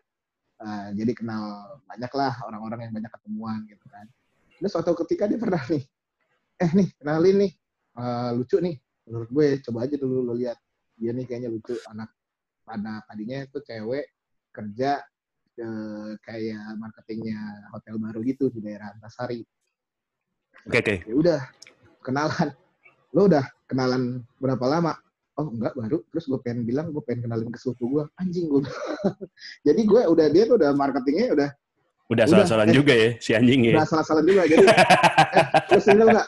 uh, 0.63 0.89
jadi 0.95 1.13
kenal 1.15 1.43
banyak 1.87 2.13
lah 2.15 2.35
orang-orang 2.47 2.89
yang 2.89 2.93
banyak 2.95 3.13
ketemuan 3.13 3.59
gitu 3.67 3.87
kan. 3.91 4.07
Terus 4.59 4.71
suatu 4.75 4.95
ketika 5.07 5.31
dia 5.31 5.39
pernah 5.39 5.63
nih 5.71 5.85
eh 6.59 6.71
nih 6.75 6.89
kenalin 6.99 7.37
nih 7.47 7.53
uh, 7.99 8.31
lucu 8.35 8.59
nih 8.59 8.75
menurut 9.07 9.31
gue 9.31 9.49
coba 9.65 9.79
aja 9.87 9.97
dulu 9.97 10.23
lo 10.23 10.35
lihat. 10.35 10.59
Dia 10.99 11.15
nih 11.15 11.25
kayaknya 11.25 11.51
lucu 11.51 11.79
anak 11.87 12.11
anak 12.69 13.07
tadinya 13.09 13.47
itu 13.47 13.59
cewek 13.65 14.13
kerja 14.53 15.01
eh, 15.59 16.11
kayak 16.21 16.77
marketingnya 16.77 17.71
hotel 17.73 17.97
baru 17.97 18.21
gitu 18.27 18.53
di 18.53 18.61
daerah 18.61 18.93
Antasari. 18.93 19.41
Oke 20.69 20.79
oke. 20.85 20.95
ya 21.07 21.15
udah 21.15 21.41
kenalan. 22.05 22.53
Lo 23.17 23.25
udah 23.25 23.47
kenalan 23.65 24.21
berapa 24.37 24.65
lama 24.69 24.93
oh 25.39 25.49
enggak 25.55 25.73
baru. 25.79 25.99
Terus 26.11 26.25
gue 26.27 26.39
pengen 26.43 26.61
bilang 26.67 26.91
gue 26.91 27.03
pengen 27.07 27.31
kenalin 27.31 27.49
ke 27.55 27.59
sepupu 27.63 27.85
gue 27.99 28.05
anjing 28.19 28.51
gue 28.51 28.63
jadi 29.67 29.81
gue 29.81 30.01
udah 30.11 30.27
dia 30.29 30.43
tuh 30.51 30.57
udah 30.59 30.71
marketingnya 30.75 31.35
udah 31.35 31.51
Udah 32.09 32.25
Udah, 32.25 32.41
salah-salah 32.41 32.65
eh. 32.65 32.73
juga 32.73 32.95
ya 32.97 33.11
si 33.21 33.37
anjing 33.37 33.69
ya. 33.69 33.73
udah 33.77 33.85
salah-salah 33.85 34.25
juga. 34.25 34.43
Jadi 34.49 34.65
eh, 34.65 35.45
lo 35.77 35.81
single 35.85 36.09
nggak? 36.09 36.27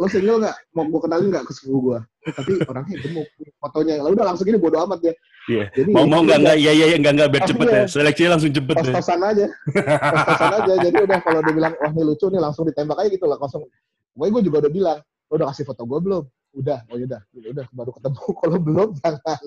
Lo 0.00 0.06
single 0.08 0.38
nggak? 0.40 0.56
Mau 0.72 0.84
gue 0.88 1.00
kenalin 1.04 1.28
nggak 1.28 1.44
ke 1.44 1.52
sepupu 1.52 1.78
gue 1.92 1.98
tapi 2.32 2.52
orangnya 2.64 2.96
gemuk. 3.04 3.28
Fotonya. 3.60 3.94
Lah 4.00 4.10
udah 4.16 4.24
langsung 4.32 4.48
gini 4.48 4.56
bodo 4.56 4.80
amat 4.88 5.00
ya 5.04 5.14
Iya. 5.48 5.64
jadi 5.72 5.88
Mau 5.92 6.04
mau 6.08 6.24
nggak 6.24 6.38
nggak? 6.40 6.56
Iya 6.56 6.72
iya 6.72 6.86
iya, 6.88 6.96
nggak 7.00 7.12
nggak 7.20 7.28
biar 7.36 7.44
cepet 7.44 7.66
iya. 7.68 7.76
ya. 7.76 7.84
Seleksinya 7.84 8.30
langsung 8.32 8.52
cepet 8.56 8.76
deh. 8.80 8.84
tos-tosan 8.96 9.20
aja. 9.20 9.46
Tos-tosan 10.08 10.52
aja. 10.56 10.72
Jadi 10.88 10.96
udah 11.04 11.18
kalau 11.20 11.40
dia 11.44 11.52
bilang 11.52 11.72
wah 11.76 11.90
ini 11.92 12.02
lucu 12.08 12.26
nih 12.32 12.40
langsung 12.40 12.64
ditembak 12.64 12.96
aja 12.96 13.08
gitu 13.12 13.26
lah 13.28 13.36
langsung 13.36 13.62
gue 14.16 14.26
gue 14.26 14.42
juga 14.42 14.56
udah 14.66 14.72
bilang 14.72 14.98
lo 15.30 15.34
udah 15.38 15.48
kasih 15.54 15.64
foto 15.68 15.86
gue 15.86 16.00
belum 16.02 16.24
udah 16.54 16.78
oh 16.90 16.96
yaudah 16.98 17.20
udah 17.34 17.66
baru 17.70 17.90
ketemu 17.94 18.22
kalau 18.42 18.58
belum 18.58 18.88
jangan 18.98 19.18
ntar 19.22 19.38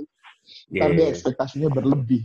dia 0.72 0.88
iya. 0.92 1.12
ekspektasinya 1.12 1.70
berlebih 1.72 2.22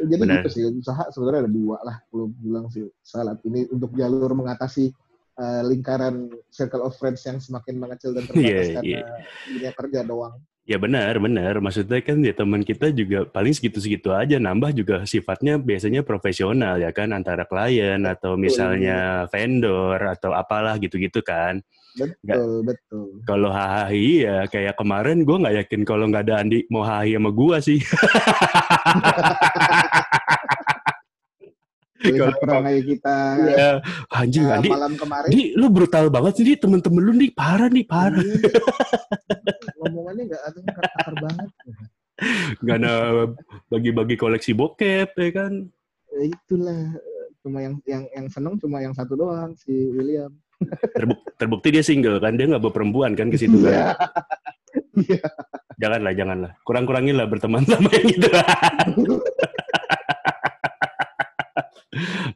Ya, 0.00 0.08
jadi 0.08 0.24
Benar. 0.24 0.40
gitu 0.40 0.48
sih 0.56 0.62
usaha 0.72 1.04
sebenarnya 1.12 1.44
ada 1.44 1.52
dua 1.52 1.76
lah 1.84 2.00
kalau 2.08 2.32
bilang 2.40 2.64
sih 2.72 2.88
saat 3.04 3.36
ini 3.44 3.68
untuk 3.68 3.92
jalur 3.92 4.32
mengatasi 4.32 4.88
eh, 5.36 5.62
lingkaran 5.68 6.32
circle 6.48 6.80
of 6.80 6.96
friends 6.96 7.20
yang 7.28 7.36
semakin 7.36 7.76
mengecil 7.76 8.16
dan 8.16 8.24
terbatas 8.24 8.72
Iya, 8.72 8.80
karena 8.80 8.88
iya. 8.88 9.04
dunia 9.52 9.70
kerja 9.76 10.00
doang 10.08 10.40
Ya 10.62 10.78
benar, 10.78 11.18
benar. 11.18 11.58
Maksudnya 11.58 11.98
kan 12.06 12.22
ya 12.22 12.30
teman 12.30 12.62
kita 12.62 12.94
juga 12.94 13.26
paling 13.26 13.50
segitu-segitu 13.50 14.14
aja. 14.14 14.38
Nambah 14.38 14.70
juga 14.70 15.02
sifatnya 15.02 15.58
biasanya 15.58 16.06
profesional 16.06 16.78
ya 16.78 16.94
kan 16.94 17.10
antara 17.10 17.42
klien 17.42 17.98
atau 18.06 18.38
misalnya 18.38 19.26
vendor 19.26 19.98
atau 19.98 20.30
apalah 20.30 20.78
gitu-gitu 20.78 21.18
kan. 21.18 21.58
Betul 21.92 22.64
betul 22.64 23.08
Kalau 23.28 23.50
hahaha 23.52 23.92
ya 23.92 24.48
kayak 24.48 24.74
kemarin 24.80 25.28
gue 25.28 25.36
nggak 25.36 25.56
yakin 25.64 25.80
kalau 25.84 26.08
nggak 26.08 26.24
ada 26.28 26.40
Andi 26.40 26.64
mau 26.72 26.80
hahaha 26.84 27.08
sama 27.12 27.30
gue 27.30 27.56
sih. 27.60 27.80
Kalau- 32.02 32.34
perangai 32.42 32.82
kita 32.82 33.16
ya, 33.46 33.70
anjing 34.10 34.42
eh, 34.42 34.54
Andi. 34.58 34.68
malam 34.74 34.98
kemarin 34.98 35.30
Di, 35.30 35.54
lu 35.54 35.70
brutal 35.70 36.10
banget 36.10 36.32
sih, 36.34 36.44
Di. 36.50 36.54
temen-temen 36.58 36.98
lu 36.98 37.14
nih 37.14 37.30
parah 37.30 37.70
nih, 37.70 37.86
parah. 37.86 38.18
Iya, 38.18 38.50
ngomongannya 39.78 40.22
nggak 40.34 40.42
ada 40.42 40.58
akar 40.82 41.14
banget 41.22 41.50
Gak 42.62 42.76
ada 42.82 42.94
bagi-bagi 43.66 44.14
koleksi 44.14 44.54
bokep, 44.54 45.10
ya 45.14 45.30
kan? 45.30 45.52
Ya, 46.10 46.22
itulah 46.30 46.82
cuma 47.42 47.58
yang 47.58 47.74
yang 47.82 48.06
yang 48.14 48.26
seneng 48.30 48.54
cuma 48.62 48.78
yang 48.78 48.94
satu 48.94 49.18
doang 49.18 49.58
si 49.58 49.74
William 49.90 50.30
Terbuk- 50.92 51.24
terbukti 51.34 51.68
dia 51.70 51.80
single 51.80 52.18
kan, 52.18 52.34
dia 52.34 52.46
nggak 52.46 52.62
berperempuan 52.62 53.12
kan 53.12 53.28
ke 53.28 53.36
situ 53.36 53.58
kan? 53.60 53.94
Iya. 54.94 55.18
Janganlah, 55.76 56.12
janganlah. 56.12 56.52
Kurang-kurangin 56.62 57.14
lah 57.14 57.26
berteman 57.26 57.64
sama 57.64 57.88
yang 57.90 58.06
gitu. 58.12 58.28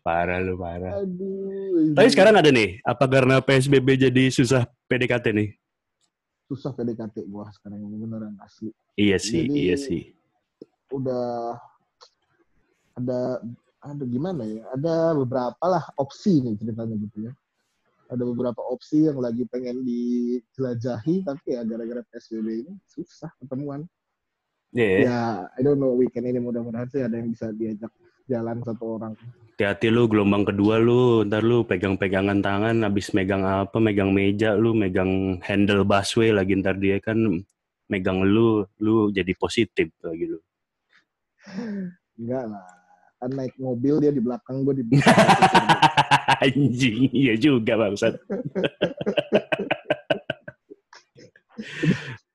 parah 0.03 0.39
lu, 0.39 0.55
parah. 0.55 1.01
aduh 1.01 1.93
Tapi 1.93 2.09
sekarang 2.09 2.35
ada 2.35 2.49
nih, 2.49 2.79
apa 2.83 3.05
karena 3.07 3.41
PSBB 3.41 3.89
jadi 4.01 4.25
susah 4.29 4.63
PDKT 4.87 5.27
nih? 5.33 5.51
susah 6.47 6.71
PDKT 6.71 7.27
gua 7.27 7.51
sekarang 7.51 7.83
ini 7.83 7.99
beneran 7.99 8.39
asli 8.39 8.71
Iya 8.95 9.19
sih, 9.19 9.51
Jadi- 9.51 9.59
iya 9.61 9.75
sih. 9.77 10.03
udah 10.87 11.59
ada 12.95 13.43
ada 13.83 14.05
gimana 14.07 14.47
ya 14.47 14.63
ada 14.71 14.95
beberapa 15.13 15.59
lah 15.61 15.91
opsi 15.97 16.39
nih 16.39 16.55
ceritanya 16.55 16.95
gitu 16.97 17.27
ya 17.27 17.33
ada 18.07 18.23
beberapa 18.23 18.61
opsi 18.63 19.07
yang 19.11 19.19
lagi 19.19 19.43
pengen 19.51 19.83
dijelajahi 19.83 21.27
tapi 21.27 21.47
ya 21.59 21.67
gara-gara 21.67 22.03
PSBB 22.13 22.67
ini 22.67 22.73
susah 22.87 23.31
ketemuan. 23.43 23.87
Iya, 24.75 25.09
ya. 25.09 25.21
I 25.57 25.61
don't 25.65 25.81
know 25.81 25.95
weekend 25.97 26.29
ini 26.29 26.39
mudah-mudahan 26.43 26.91
sih 26.91 27.03
ada 27.03 27.17
yang 27.17 27.33
bisa 27.33 27.51
diajak 27.55 27.91
jalan 28.27 28.61
satu 28.63 28.99
orang. 28.99 29.15
Hati-hati 29.57 29.89
lu 29.89 30.05
gelombang 30.05 30.45
kedua 30.45 30.77
lu, 30.77 31.25
ntar 31.25 31.41
lu 31.41 31.65
pegang-pegangan 31.65 32.45
tangan, 32.45 32.77
habis 32.85 33.09
megang 33.17 33.41
apa, 33.41 33.81
megang 33.81 34.13
meja 34.13 34.53
lu, 34.53 34.77
megang 34.77 35.41
handle 35.41 35.81
busway 35.87 36.29
lagi 36.29 36.61
ntar 36.61 36.77
dia 36.77 37.01
kan 37.01 37.17
megang 37.89 38.21
lu, 38.21 38.69
lu 38.83 39.09
jadi 39.15 39.33
positif 39.39 39.89
lagi 40.05 40.29
lu. 40.29 40.39
enggak 42.21 42.45
lah. 42.53 42.67
Kan 43.17 43.33
naik 43.33 43.57
mobil 43.57 43.97
dia 43.97 44.13
di 44.13 44.21
belakang 44.21 44.61
gue 44.61 44.75
di 44.77 44.85
Anjing, 46.43 47.11
iya 47.13 47.35
juga 47.39 47.79
bangsat. 47.79 48.15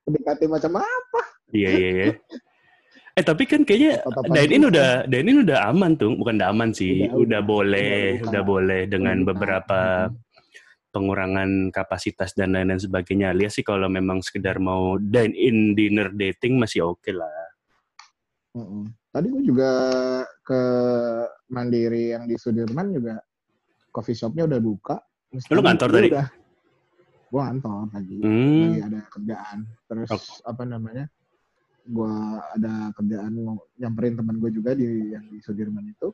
PDKT 0.01 0.41
macam 0.49 0.81
apa 0.81 1.21
Iya 1.53 1.69
iya 1.77 1.89
iya. 1.93 2.07
Eh 3.11 3.23
tapi 3.27 3.43
kan 3.43 3.67
kayaknya 3.67 4.01
Dainin 4.31 4.71
udah 4.71 5.03
Dainin 5.05 5.43
udah 5.43 5.67
aman 5.67 5.99
tuh, 5.99 6.15
bukan 6.15 6.39
udah 6.39 6.49
aman 6.49 6.71
sih, 6.71 7.11
Udah, 7.11 7.19
udah, 7.19 7.41
boleh, 7.43 8.23
Udah 8.23 8.27
udah 8.31 8.41
boleh 8.47 8.81
dengan 8.87 9.19
Udah 9.21 9.27
beberapa 9.35 9.79
pengurangan 10.91 11.71
kapasitas 11.71 12.35
dan 12.35 12.55
lain-lain 12.55 12.79
sebagainya. 12.79 13.31
Alias 13.31 13.59
sih 13.59 13.65
kalau 13.67 13.87
memang 13.87 14.19
sekedar 14.23 14.59
mau 14.59 14.99
dine 14.99 15.35
in 15.35 15.75
dinner 15.75 16.11
dating 16.11 16.59
masih 16.59 16.87
oke 16.87 17.11
lah. 17.11 17.31
Mm-mm. 18.55 18.91
Tadi 19.11 19.27
gue 19.27 19.43
juga 19.43 19.71
ke 20.43 20.61
Mandiri 21.51 22.15
yang 22.15 22.27
di 22.27 22.35
Sudirman 22.35 22.95
juga 22.95 23.19
coffee 23.91 24.15
shopnya 24.15 24.43
udah 24.43 24.57
buka. 24.57 24.97
Terus 25.29 25.45
Lu 25.49 25.61
ngantor 25.61 25.89
tadi? 25.89 26.09
Udah, 26.09 26.27
gue 27.27 27.41
ngantor 27.41 27.83
tadi. 27.89 28.15
Hmm. 28.19 28.59
Lagi 28.65 28.79
ada 28.81 28.99
kerjaan. 29.07 29.57
Terus 29.85 30.09
apa 30.41 30.63
namanya? 30.63 31.05
Gue 31.83 32.13
ada 32.51 32.73
kerjaan 32.93 33.31
nyamperin 33.75 34.15
teman 34.15 34.35
gue 34.37 34.51
juga 34.51 34.71
di 34.73 34.85
yang 35.11 35.27
di 35.27 35.37
Sudirman 35.39 35.85
itu. 35.85 36.09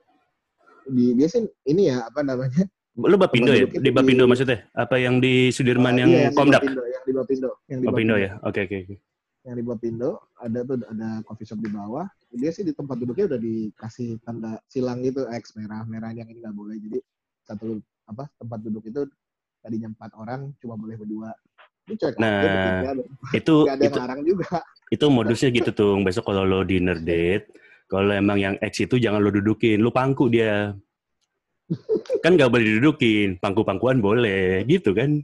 Di 0.83 1.13
dia 1.13 1.27
sih 1.27 1.43
ini 1.65 1.87
ya 1.87 2.05
apa 2.05 2.21
namanya? 2.21 2.65
Lu 2.97 3.13
Bapindo 3.15 3.51
ya? 3.51 3.65
Di 3.67 3.89
Bapindo 3.89 4.25
di- 4.25 4.29
maksudnya? 4.29 4.65
Apa 4.71 4.97
yang 4.97 5.17
di 5.17 5.49
Sudirman 5.49 5.93
Ah, 5.93 5.99
yang 5.99 6.09
iya, 6.09 6.21
di 6.23 6.35
Komdak? 6.35 6.61
Bapindo, 6.61 6.83
yang 6.83 7.03
di 7.03 7.13
Bapindo, 7.13 7.49
yang 7.67 7.79
di 7.79 7.85
Bapindo 7.85 8.15
ya? 8.17 8.31
Oke, 8.41 8.59
oke, 8.63 8.77
oke. 8.83 8.95
yang 9.43 9.55
di 9.55 9.63
Bapindo 9.63 10.09
ada 10.35 10.59
tuh 10.61 10.75
ada 10.83 11.23
coffee 11.23 11.47
shop 11.47 11.63
di 11.63 11.71
bawah 11.71 12.03
dia 12.35 12.51
sih 12.51 12.67
di 12.67 12.75
tempat 12.75 12.99
duduknya 12.99 13.31
udah 13.31 13.39
dikasih 13.39 14.19
tanda 14.19 14.59
silang 14.67 14.99
gitu 14.99 15.23
X 15.25 15.55
merah 15.55 15.87
merah 15.87 16.11
yang 16.11 16.27
ini 16.27 16.43
nggak 16.43 16.51
boleh 16.51 16.75
jadi 16.75 16.99
satu 17.47 17.79
apa 18.07 18.27
tempat 18.35 18.59
duduk 18.61 18.83
itu 18.87 19.01
tadinya 19.63 19.87
empat 19.91 20.11
orang 20.19 20.51
cuma 20.59 20.75
boleh 20.75 20.99
berdua 20.99 21.31
cuek 21.87 22.19
Nah, 22.19 22.83
aja. 22.83 22.91
Itu 23.31 23.63
ada 23.63 23.79
itu 23.79 23.95
larang 23.95 24.21
juga 24.27 24.59
itu 24.91 25.05
modusnya 25.07 25.49
gitu 25.55 25.71
tuh. 25.71 25.95
Besok 26.03 26.27
kalau 26.27 26.43
lo 26.43 26.67
dinner 26.67 26.99
date, 26.99 27.47
kalau 27.87 28.11
emang 28.11 28.39
yang 28.39 28.55
X 28.59 28.83
itu 28.83 28.99
jangan 28.99 29.23
lo 29.23 29.31
dudukin, 29.31 29.79
lo 29.79 29.91
pangku 29.95 30.27
dia. 30.27 30.75
Kan 32.23 32.35
nggak 32.35 32.51
boleh 32.51 32.65
didudukin, 32.75 33.39
pangku-pangkuan 33.39 34.03
boleh, 34.03 34.67
gitu 34.67 34.91
kan? 34.91 35.23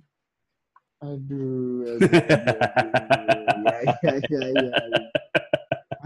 aduh 1.04 1.84
aduh, 1.84 2.00
aduh. 2.00 3.44
ya 3.68 3.76
ya 3.84 4.14
ya 4.24 4.44
ya, 4.56 4.72
ya. 4.72 5.04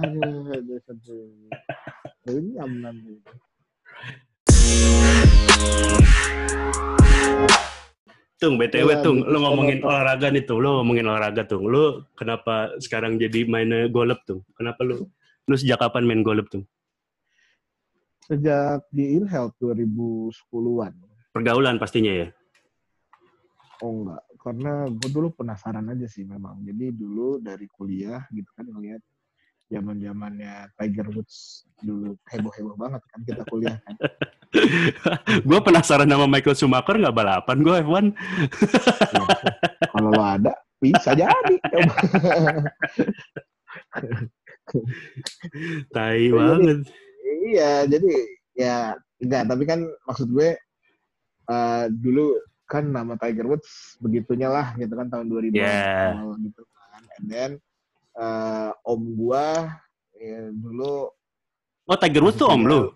aduh 0.02 0.58
aduh 0.58 0.80
aduh 0.90 2.34
ini 2.34 2.58
aman 2.58 2.98
Tung, 8.38 8.62
BTW 8.62 8.86
Iya, 8.86 9.02
Tung, 9.02 9.26
lo 9.26 9.38
ngomongin 9.42 9.82
olahraga 9.82 10.30
nih 10.30 10.46
Tung, 10.46 10.62
lo 10.62 10.82
ngomongin 10.82 11.10
olahraga 11.10 11.44
Tung. 11.50 11.66
Lo 11.66 12.06
kenapa 12.14 12.78
sekarang 12.78 13.18
jadi 13.18 13.50
main 13.50 13.90
golep 13.90 14.22
Tung? 14.30 14.46
Kenapa 14.54 14.86
lo, 14.86 15.10
lo 15.50 15.56
sejak 15.58 15.82
kapan 15.82 16.06
main 16.06 16.22
golep 16.22 16.46
Tung? 16.48 16.66
sejak 18.28 18.84
di 18.92 19.16
InHealth 19.16 19.56
2010-an 19.64 20.94
Pergaulan 21.32 21.80
pastinya 21.80 22.12
ya? 22.12 22.28
Oh 23.80 24.04
enggak, 24.04 24.26
karena 24.42 24.90
gue 24.90 25.10
dulu 25.14 25.30
penasaran 25.38 25.86
aja 25.94 26.10
sih 26.10 26.26
memang. 26.26 26.66
Jadi 26.66 26.98
dulu 26.98 27.38
dari 27.38 27.70
kuliah 27.70 28.26
gitu 28.34 28.50
kan 28.58 28.66
ngeliat 28.66 29.00
zaman 29.70 30.02
zamannya 30.02 30.74
Tiger 30.74 31.08
Woods 31.14 31.70
dulu 31.86 32.18
heboh-heboh 32.26 32.74
banget 32.74 33.06
kan 33.06 33.20
kita 33.22 33.46
kuliah 33.46 33.78
kan. 33.86 33.96
gue 35.44 35.60
penasaran 35.60 36.08
sama 36.08 36.26
Michael 36.26 36.56
Schumacher 36.56 36.96
nggak 36.96 37.16
balapan 37.16 37.58
gue 37.60 37.76
F1. 37.84 38.06
Ya, 39.14 39.22
kalau 39.92 40.10
lo 40.12 40.24
ada 40.24 40.54
bisa 40.78 41.12
jadi. 41.12 41.56
Tai 45.92 46.18
Jadi- 46.20 46.34
banget. 46.34 46.80
iya, 47.48 47.88
jadi 47.88 48.12
ya 48.54 48.78
enggak. 49.20 49.44
Tapi 49.48 49.64
kan 49.64 49.80
maksud 50.06 50.28
gue 50.30 50.56
eh, 51.48 51.86
dulu 51.90 52.36
kan 52.68 52.84
nama 52.84 53.16
Tiger 53.16 53.48
Woods 53.48 53.96
begitunya 54.04 54.52
lah 54.52 54.76
gitu 54.76 54.92
kan 54.92 55.08
tahun 55.08 55.32
2000 55.32 55.56
Yeah. 55.56 56.20
gitu 56.44 56.64
kan. 56.68 57.02
And 57.16 57.26
then 57.28 57.52
eh, 58.14 58.70
om 58.84 59.02
gua 59.16 59.72
ya, 60.14 60.52
dulu 60.52 61.08
Oh 61.88 61.96
Tiger 61.96 62.20
Woods 62.20 62.36
tuh 62.36 62.52
om 62.52 62.68
lu? 62.68 62.92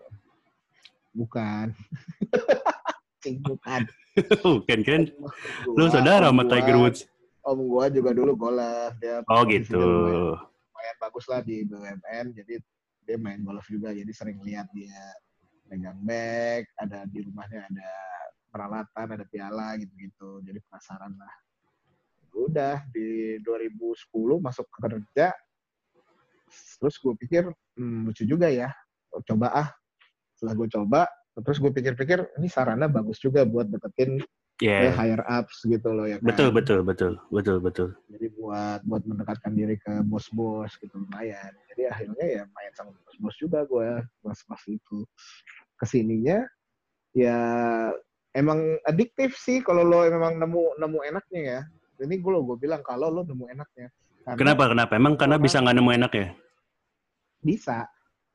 Bukan. 1.11 1.75
Bukan. 3.47 3.81
Bukan 4.43 4.79
kan? 4.83 5.01
Lu 5.77 5.87
saudara 5.91 6.31
om 6.31 6.35
sama 6.39 6.43
Tiger 6.47 6.77
Woods? 6.79 7.07
Om 7.45 7.59
gua 7.67 7.85
juga 7.91 8.11
dulu 8.15 8.33
golf. 8.33 8.93
Dia 8.99 9.21
Oh 9.27 9.43
gitu. 9.45 9.79
Lumayan, 10.35 10.95
bagus 10.99 11.25
lah 11.29 11.43
di 11.43 11.63
BUMN. 11.67 12.25
Jadi 12.35 12.59
dia 13.05 13.17
main 13.19 13.43
golf 13.43 13.67
juga. 13.69 13.93
Jadi 13.93 14.11
sering 14.11 14.39
lihat 14.41 14.67
dia 14.73 14.99
megang 15.69 15.99
bag. 16.01 16.65
Ada 16.79 17.05
di 17.07 17.23
rumahnya 17.23 17.67
ada 17.67 17.91
peralatan, 18.51 19.07
ada 19.19 19.25
piala 19.27 19.77
gitu-gitu. 19.79 20.43
Jadi 20.43 20.59
penasaran 20.65 21.13
lah. 21.15 21.35
Udah 22.31 22.83
di 22.91 23.37
2010 23.43 24.07
masuk 24.39 24.67
kerja. 24.71 25.35
Terus 26.51 26.95
gue 26.99 27.13
pikir 27.15 27.43
hmm, 27.77 28.11
lucu 28.11 28.23
juga 28.27 28.47
ya. 28.51 28.71
Coba 29.27 29.51
ah. 29.51 29.69
Setelah 30.41 30.57
gue 30.57 30.67
coba, 30.73 31.01
terus 31.45 31.61
gue 31.61 31.69
pikir-pikir 31.69 32.17
ini 32.41 32.49
sarana 32.49 32.89
bagus 32.89 33.21
juga 33.21 33.45
buat 33.45 33.69
deketin 33.69 34.17
Ya. 34.61 34.89
ya 34.89 34.91
higher 34.93 35.21
ups 35.25 35.65
gitu 35.65 35.89
loh 35.89 36.05
ya 36.05 36.21
kan. 36.21 36.25
Betul 36.29 36.49
betul 36.53 36.79
betul 36.85 37.17
betul 37.33 37.57
betul. 37.57 37.87
Jadi 38.13 38.29
buat 38.37 38.85
buat 38.85 39.01
mendekatkan 39.09 39.57
diri 39.57 39.73
ke 39.81 40.05
bos-bos 40.05 40.77
gitu 40.77 41.01
lumayan. 41.01 41.49
Jadi 41.73 41.89
akhirnya 41.89 42.25
ya 42.29 42.43
main 42.45 42.69
sama 42.77 42.93
bos-bos 42.93 43.33
juga 43.41 43.65
gue 43.65 44.05
pas-pas 44.21 44.61
itu. 44.69 45.01
Ke 45.77 45.85
sininya 45.89 46.45
ya 47.17 47.37
emang 48.37 48.77
adiktif 48.85 49.33
sih 49.33 49.65
kalau 49.65 49.81
lo 49.81 50.05
memang 50.05 50.37
nemu 50.37 50.77
nemu 50.77 50.99
enaknya 51.09 51.41
ya. 51.41 51.61
Ini 52.05 52.21
gue 52.21 52.29
lo 52.33 52.45
gue 52.45 52.57
bilang 52.61 52.85
kalau 52.85 53.09
lo 53.09 53.25
nemu 53.25 53.45
enaknya. 53.49 53.89
Karena 54.21 54.37
Kenapa 54.37 54.63
kenapa? 54.69 54.93
Emang 54.93 55.17
karena 55.17 55.41
bisa 55.41 55.57
nggak 55.57 55.73
nemu 55.81 55.91
enak 56.05 56.11
ya? 56.13 56.27
Bisa. 57.41 57.89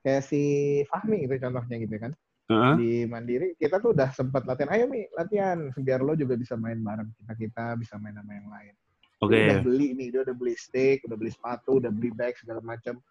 Kayak 0.06 0.22
si 0.22 0.42
Fahmi 0.86 1.26
itu 1.26 1.34
contohnya 1.42 1.76
gitu 1.82 1.98
kan. 1.98 2.14
Heeh. 2.46 2.74
di 2.78 2.90
Mandiri 3.10 3.58
kita 3.58 3.82
tuh 3.82 3.90
udah 3.90 4.14
sempat 4.14 4.46
latihan. 4.46 4.70
Ayo 4.70 4.86
mi 4.86 5.02
latihan. 5.18 5.66
Biar 5.82 5.98
lo 5.98 6.14
juga 6.14 6.38
bisa 6.38 6.54
main 6.54 6.78
bareng 6.78 7.10
kita 7.18 7.34
kita 7.34 7.64
bisa 7.74 7.98
main 7.98 8.14
sama 8.14 8.38
yang 8.38 8.46
lain. 8.46 8.74
Oke. 9.18 9.34
Dia 9.34 9.40
udah 9.50 9.58
beli 9.66 9.88
nih 9.98 10.08
dia 10.14 10.20
udah 10.22 10.36
beli 10.38 10.54
stick 10.54 11.02
udah 11.10 11.18
beli 11.18 11.34
sepatu 11.34 11.82
udah 11.82 11.90
beli 11.90 12.14
bag 12.14 12.38
segala 12.38 12.62
macam 12.62 13.02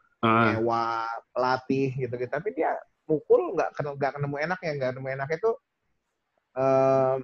nyewa 0.55 1.03
pelatih 1.35 1.91
gitu 1.99 2.15
gitu 2.15 2.31
tapi 2.31 2.55
dia 2.55 2.79
mukul 3.03 3.59
nggak 3.59 3.75
kena- 3.75 3.95
nggak 3.99 4.11
nemu 4.23 4.35
enaknya. 4.39 4.71
Nggak 4.79 4.91
nemu 4.95 5.07
enaknya 5.19 5.37
tuh 5.43 5.55
em, 6.55 7.19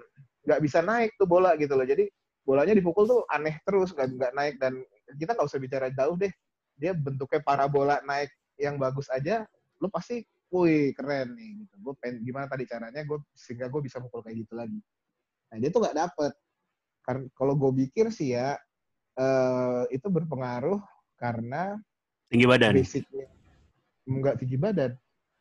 nggak 0.51 0.59
bisa 0.67 0.79
naik 0.83 1.15
tuh 1.15 1.27
bola 1.31 1.55
gitu 1.55 1.79
loh. 1.79 1.87
Jadi 1.87 2.11
bolanya 2.43 2.75
dipukul 2.75 3.07
tuh 3.07 3.23
aneh 3.31 3.55
terus. 3.63 3.95
Nggak 3.95 4.07
nggak 4.19 4.33
naik 4.35 4.55
dan 4.59 4.83
kita 5.15 5.31
nggak 5.31 5.47
usah 5.47 5.63
bicara 5.63 5.87
jauh 5.95 6.19
deh. 6.19 6.31
Dia 6.75 6.91
bentuknya 6.91 7.39
parabola 7.39 8.03
naik 8.03 8.35
yang 8.59 8.75
bagus 8.75 9.07
aja 9.07 9.47
lo 9.81 9.89
pasti 9.89 10.21
wih 10.53 10.93
keren 10.93 11.33
nih 11.33 11.65
gitu 11.65 11.75
gue 11.81 11.93
pengen 11.97 12.21
gimana 12.21 12.45
tadi 12.45 12.69
caranya 12.69 13.01
gue 13.01 13.17
sehingga 13.33 13.65
gue 13.67 13.81
bisa 13.81 13.97
mukul 13.97 14.21
kayak 14.21 14.45
gitu 14.45 14.53
lagi 14.53 14.77
nah 15.49 15.57
dia 15.57 15.69
tuh 15.73 15.81
nggak 15.81 15.97
dapet 15.97 16.33
karena 17.01 17.25
kalau 17.33 17.53
gue 17.57 17.71
pikir 17.85 18.13
sih 18.13 18.37
ya 18.37 18.53
eh, 19.17 19.83
itu 19.89 20.05
berpengaruh 20.05 20.77
karena 21.17 21.81
tinggi 22.29 22.45
badan. 22.45 22.77
basicnya 22.77 23.27
nggak 24.05 24.35
tinggi 24.37 24.57
badan 24.61 24.91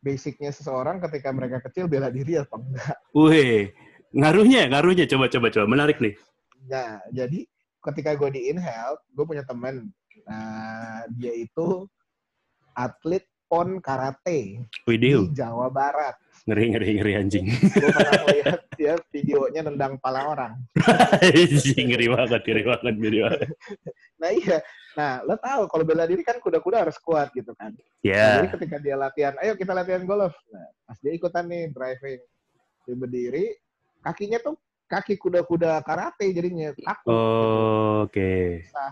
basicnya 0.01 0.49
seseorang 0.49 0.97
ketika 0.97 1.29
mereka 1.29 1.61
kecil 1.61 1.85
bela 1.85 2.09
diri 2.09 2.41
apa 2.41 2.57
enggak 2.57 2.97
Wih, 3.13 3.69
ngaruhnya, 4.17 4.65
ngaruhnya. 4.71 5.05
Coba, 5.05 5.29
coba, 5.29 5.53
coba. 5.53 5.65
Menarik 5.69 6.01
nih. 6.01 6.17
nah 6.65 7.01
jadi 7.13 7.45
ketika 7.81 8.13
gue 8.17 8.29
di 8.37 8.41
InHealth 8.53 9.01
gue 9.13 9.25
punya 9.25 9.41
temen 9.45 9.89
nah 10.29 11.05
dia 11.17 11.33
itu 11.33 11.89
atlet 12.77 13.25
pon 13.51 13.83
karate 13.83 14.63
Video. 14.87 15.27
di 15.27 15.35
Jawa 15.35 15.67
Barat 15.67 16.15
Ngeri, 16.41 16.73
ngeri, 16.73 16.89
ngeri 16.97 17.13
anjing. 17.21 17.45
gue 17.53 17.91
pernah 17.93 18.23
lihat 18.33 18.59
dia 18.73 18.97
videonya 19.13 19.61
nendang 19.61 19.99
pala 20.01 20.25
orang 20.25 20.57
ngeri 20.73 22.07
banget, 22.09 22.41
ngeri 22.41 22.63
banget, 22.65 22.95
ngeri 22.97 23.19
banget. 23.21 23.49
nah 24.17 24.29
iya 24.31 24.57
nah 24.91 25.11
lo 25.21 25.35
tahu 25.37 25.67
kalau 25.67 25.83
bela 25.83 26.03
diri 26.03 26.23
kan 26.23 26.39
kuda-kuda 26.39 26.87
harus 26.87 26.95
kuat 26.97 27.29
gitu 27.35 27.51
kan 27.53 27.75
Nah, 28.01 28.01
Ya. 28.01 28.41
jadi 28.41 28.47
ketika 28.57 28.75
dia 28.81 28.95
latihan 28.97 29.37
ayo 29.37 29.53
kita 29.53 29.75
latihan 29.75 30.01
golf 30.01 30.33
nah, 30.49 30.65
pas 30.87 30.97
dia 30.97 31.13
ikutan 31.13 31.45
nih 31.45 31.69
driving 31.69 32.21
dia 32.81 32.95
berdiri 32.97 33.45
kakinya 34.01 34.41
tuh 34.41 34.57
kaki 34.89 35.15
kuda-kuda 35.15 35.77
karate 35.85 36.25
jadinya 36.33 36.73
kaku 36.73 37.05
Oh, 37.07 38.09
Oke. 38.09 38.65
Nah, 38.73 38.91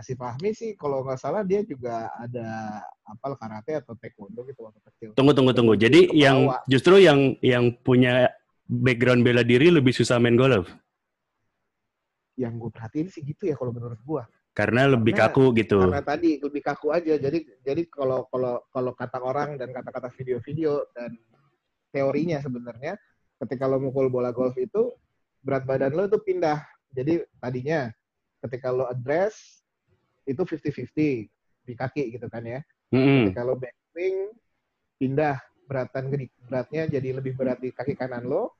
si 0.00 0.12
Fahmi 0.12 0.52
sih 0.52 0.74
kalau 0.74 1.00
nggak 1.00 1.16
salah 1.16 1.40
dia 1.40 1.60
juga 1.62 2.08
ada 2.16 2.80
apal 3.04 3.32
karate 3.36 3.80
atau 3.80 3.96
taekwondo 3.96 4.44
gitu 4.44 4.64
waktu 4.64 4.80
kecil. 4.92 5.08
Tunggu, 5.14 5.32
tunggu, 5.32 5.52
tunggu. 5.52 5.74
Jadi 5.74 6.10
Ke 6.10 6.16
yang 6.16 6.38
justru 6.66 7.00
yang 7.00 7.36
yang 7.40 7.72
punya 7.80 8.28
background 8.66 9.22
bela 9.22 9.40
diri 9.40 9.70
lebih 9.70 9.94
susah 9.94 10.18
main 10.18 10.34
golf 10.34 10.66
Yang 12.36 12.52
gue 12.60 12.70
perhatiin 12.74 13.08
sih 13.08 13.22
gitu 13.24 13.48
ya 13.48 13.56
kalau 13.56 13.72
menurut 13.72 14.00
gua. 14.04 14.24
karena 14.56 14.88
lebih 14.88 15.12
Karena- 15.12 15.32
kaku 15.36 15.44
gitu. 15.52 15.78
Karena 15.84 16.00
tadi 16.00 16.40
lebih 16.40 16.62
kaku 16.64 16.88
aja. 16.88 17.14
Jadi 17.20 17.44
jadi 17.60 17.82
kalau 17.92 18.24
kalau 18.32 18.64
kalau 18.72 18.92
kata 18.96 19.20
orang 19.20 19.60
dan 19.60 19.68
kata-kata 19.68 20.08
video-video 20.16 20.80
dan 20.96 21.12
teorinya 21.92 22.40
sebenarnya 22.40 22.96
ketika 23.36 23.68
lo 23.68 23.76
mukul 23.76 24.08
bola 24.08 24.32
golf 24.32 24.56
itu 24.56 24.96
berat 25.44 25.68
badan 25.68 25.92
lo 25.92 26.08
itu 26.08 26.16
pindah. 26.24 26.64
Jadi 26.88 27.20
tadinya 27.36 27.92
ketika 28.40 28.72
lo 28.72 28.88
address 28.88 29.60
itu 30.26 30.42
50-50 30.42 31.30
di 31.66 31.74
kaki 31.74 32.02
gitu 32.12 32.26
kan 32.26 32.42
ya. 32.42 32.60
Mm-mm. 32.90 33.30
Kalau 33.34 33.54
backswing 33.58 34.30
pindah 34.98 35.38
beratan 35.66 36.10
beratnya 36.46 36.86
jadi 36.86 37.18
lebih 37.18 37.34
berat 37.34 37.58
di 37.58 37.70
kaki 37.74 37.94
kanan 37.98 38.26
lo. 38.26 38.54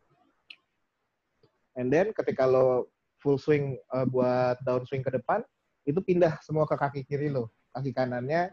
And 1.77 1.93
then 1.93 2.11
ketika 2.17 2.49
lo 2.49 2.91
full 3.21 3.37
swing 3.37 3.77
uh, 3.93 4.07
buat 4.09 4.59
downswing 4.65 5.05
ke 5.05 5.13
depan 5.13 5.45
itu 5.87 6.03
pindah 6.03 6.39
semua 6.43 6.67
ke 6.67 6.75
kaki 6.75 7.01
kiri 7.07 7.31
lo. 7.31 7.53
Kaki 7.71 7.93
kanannya 7.93 8.51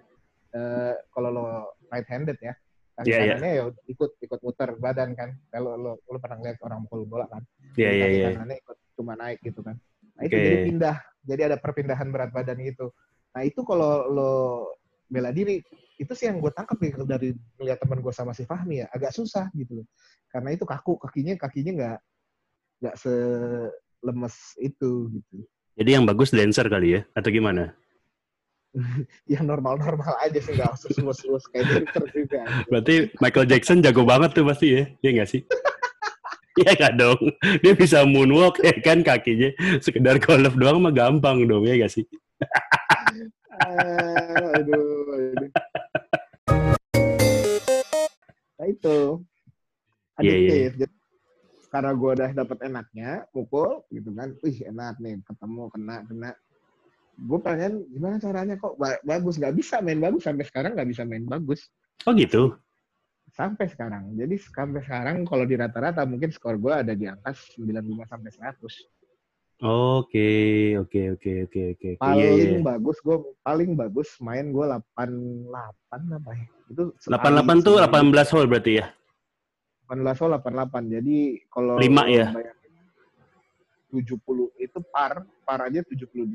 eh, 0.53 0.93
kalau 1.09 1.29
lo 1.33 1.45
right 1.89 2.05
handed 2.05 2.37
ya 2.37 2.53
kaki 2.93 3.09
Iya, 3.09 3.17
iya. 3.17 3.25
kanannya 3.33 3.51
ya 3.57 3.63
ikut 3.89 4.11
ikut 4.21 4.39
muter 4.45 4.69
badan 4.77 5.17
kan 5.17 5.33
kalau 5.49 5.73
lo 5.73 5.91
lo 6.05 6.17
pernah 6.21 6.45
lihat 6.45 6.61
orang 6.61 6.85
mukul 6.85 7.09
bola 7.09 7.25
kan 7.25 7.41
Iya, 7.73 7.89
Jadi 7.89 7.97
iya, 7.97 8.05
kaki 8.05 8.17
iya. 8.17 8.27
kanannya 8.37 8.57
ikut 8.61 8.77
cuma 8.93 9.13
naik 9.17 9.39
gitu 9.41 9.59
kan 9.65 9.75
nah 10.13 10.21
itu 10.21 10.35
Oke. 10.37 10.45
jadi 10.45 10.57
pindah 10.69 10.97
jadi 11.23 11.51
ada 11.51 11.57
perpindahan 11.59 12.07
berat 12.11 12.31
badan 12.31 12.59
gitu 12.61 12.91
nah 13.33 13.41
itu 13.41 13.63
kalau 13.65 14.07
lo 14.11 14.33
bela 15.09 15.33
diri 15.33 15.59
itu 15.97 16.11
sih 16.17 16.29
yang 16.29 16.41
gue 16.41 16.51
tangkap 16.53 16.77
nih 16.81 16.93
dari 17.05 17.29
melihat 17.57 17.79
teman 17.81 18.01
gue 18.01 18.13
sama 18.13 18.33
si 18.33 18.43
Fahmi 18.45 18.83
ya 18.83 18.87
agak 18.91 19.13
susah 19.13 19.47
gitu 19.53 19.81
loh 19.83 19.87
karena 20.33 20.49
itu 20.53 20.65
kaku 20.65 20.97
kakinya 20.97 21.37
kakinya 21.37 21.71
nggak 21.77 21.97
nggak 22.83 22.95
selemes 22.99 24.35
itu 24.59 25.07
gitu 25.13 25.47
Jadi 25.73 25.89
yang 25.89 26.05
bagus 26.05 26.29
dancer 26.29 26.69
kali 26.69 26.99
ya? 26.99 27.01
Atau 27.17 27.33
gimana? 27.33 27.73
yang 29.33 29.45
normal-normal 29.49 30.17
aja 30.21 30.37
sih 30.37 30.53
nggak 30.53 30.69
usah 30.69 30.89
luas-luas 31.01 31.45
kayak 31.49 31.65
Jennifer 31.65 32.05
juga 32.13 32.39
gitu. 32.45 32.69
Berarti 32.69 32.95
Michael 33.17 33.49
Jackson 33.49 33.81
jago 33.81 34.05
banget 34.05 34.37
tuh 34.37 34.45
pasti 34.45 34.67
ya? 34.69 34.83
Iya 35.01 35.09
nggak 35.17 35.29
sih? 35.33 35.41
Iya 36.53 36.71
nggak 36.77 36.93
dong? 37.01 37.21
Dia 37.65 37.73
bisa 37.73 38.05
moonwalk 38.05 38.61
ya 38.61 38.77
kan 38.77 39.01
kakinya. 39.01 39.49
Sekedar 39.81 40.21
golf 40.21 40.53
doang 40.53 40.85
mah 40.85 40.93
gampang 40.93 41.41
dong, 41.49 41.65
ya 41.65 41.81
nggak 41.81 41.89
sih? 41.89 42.05
Ah, 43.49 44.61
aduh, 44.61 45.33
aduh. 45.33 45.49
Nah 48.53 48.67
itu 48.69 48.97
adiktif. 50.13 50.71
Jadi, 50.77 50.93
karena 51.73 51.91
gue 51.97 52.11
udah 52.21 52.29
dapet 52.37 52.57
enaknya, 52.69 53.25
mukul 53.33 53.81
gitu 53.89 54.13
kan, 54.13 54.37
wih 54.45 54.57
enak 54.69 55.01
nih, 55.01 55.17
ketemu 55.25 55.63
kena 55.73 56.05
kena. 56.05 56.31
Gue 57.17 57.39
pengen 57.41 57.81
gimana 57.89 58.21
caranya 58.21 58.57
kok 58.61 58.77
ba- 58.77 59.01
bagus 59.01 59.41
nggak 59.41 59.57
bisa 59.57 59.81
main 59.81 60.01
bagus 60.01 60.25
sampai 60.25 60.45
sekarang 60.45 60.73
nggak 60.73 60.89
bisa 60.89 61.05
main 61.05 61.25
bagus 61.29 61.69
Oh 62.09 62.11
gitu? 62.17 62.57
Sampai 63.33 63.65
sekarang. 63.65 64.13
Jadi 64.13 64.35
sampai 64.37 64.81
sekarang 64.85 65.25
kalau 65.25 65.43
di 65.43 65.57
rata-rata 65.57 66.05
mungkin 66.05 66.29
skor 66.29 66.61
gue 66.61 66.73
ada 66.73 66.93
di 66.93 67.09
angka 67.09 67.33
95 67.33 68.05
sampai 68.05 68.29
100. 68.29 68.93
Oke, 69.63 70.75
oke, 70.75 71.01
oke, 71.17 71.31
oke, 71.47 71.61
oke. 71.73 71.87
oke. 71.87 71.89
Iya, 71.89 72.01
Paling 72.01 72.59
iya. 72.59 72.61
bagus 72.61 72.97
gue 72.99 73.17
paling 73.41 73.71
bagus 73.79 74.09
main 74.21 74.51
gue 74.53 74.65
88 74.65 76.19
apa 76.19 76.31
ya? 76.35 76.47
Itu 76.69 76.83
sekali 76.99 77.41
88 77.41 77.65
tuh 77.65 77.75
sekali. 77.79 78.11
18 78.11 78.33
hole 78.33 78.47
berarti 78.49 78.71
ya? 78.81 78.85
18 79.89 80.21
hole 80.21 80.33
88. 80.37 80.95
Jadi 80.99 81.17
kalau 81.49 81.73
Lima 81.79 82.03
lo 82.05 82.11
ya? 82.11 82.27
bayangin 82.33 82.85
70 83.93 84.17
itu 84.57 84.79
par, 84.89 85.21
par 85.45 85.59
aja 85.69 85.79
72 85.85 86.27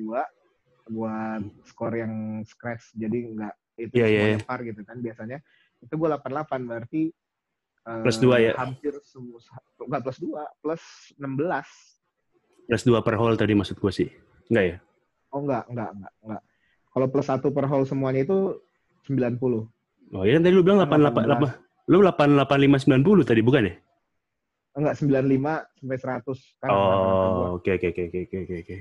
buat 0.88 1.42
skor 1.68 1.94
yang 1.94 2.42
scratch. 2.48 2.96
Jadi 2.96 3.18
enggak 3.34 3.54
itu 3.78 3.94
Iya, 3.94 4.06
iya, 4.08 4.20
semuanya 4.24 4.46
par 4.48 4.60
gitu 4.66 4.80
kan 4.82 4.96
biasanya. 4.98 5.38
Itu 5.82 5.94
gue 5.94 6.08
88 6.10 6.68
berarti 6.68 7.02
eh, 7.86 8.00
Plus 8.02 8.18
dua 8.18 8.36
ya? 8.42 8.52
Hampir 8.58 8.94
semua 9.06 9.38
enggak 9.88 10.02
plus 10.04 10.18
2, 10.20 10.62
plus 10.62 10.82
16. 11.16 12.68
Plus 12.68 12.82
2 12.84 13.06
per 13.06 13.14
hole 13.16 13.36
tadi 13.40 13.52
maksud 13.56 13.76
gue 13.80 13.92
sih. 13.92 14.08
Enggak 14.52 14.64
ya? 14.64 14.76
Oh 15.32 15.40
enggak, 15.44 15.64
enggak, 15.72 15.90
enggak, 15.96 16.12
enggak. 16.24 16.42
Kalau 16.92 17.06
plus 17.08 17.28
1 17.28 17.56
per 17.56 17.66
hole 17.68 17.86
semuanya 17.88 18.20
itu 18.26 18.38
90. 19.08 19.38
Oh 20.08 20.24
iya 20.24 20.40
kan 20.40 20.42
tadi 20.44 20.54
lu 20.56 20.64
bilang 20.64 20.84
88, 20.84 21.24
18. 21.88 21.92
lu 21.92 21.98
885 22.04 23.24
90 23.24 23.28
tadi 23.28 23.40
bukan 23.44 23.68
ya? 23.68 23.74
Enggak 24.78 24.94
95 25.00 25.78
sampai 25.78 25.98
100 25.98 26.60
kan. 26.60 26.68
Oh, 26.70 27.58
oke 27.58 27.70
oke 27.76 27.86
oke 27.92 28.02
oke 28.08 28.38
oke 28.62 28.76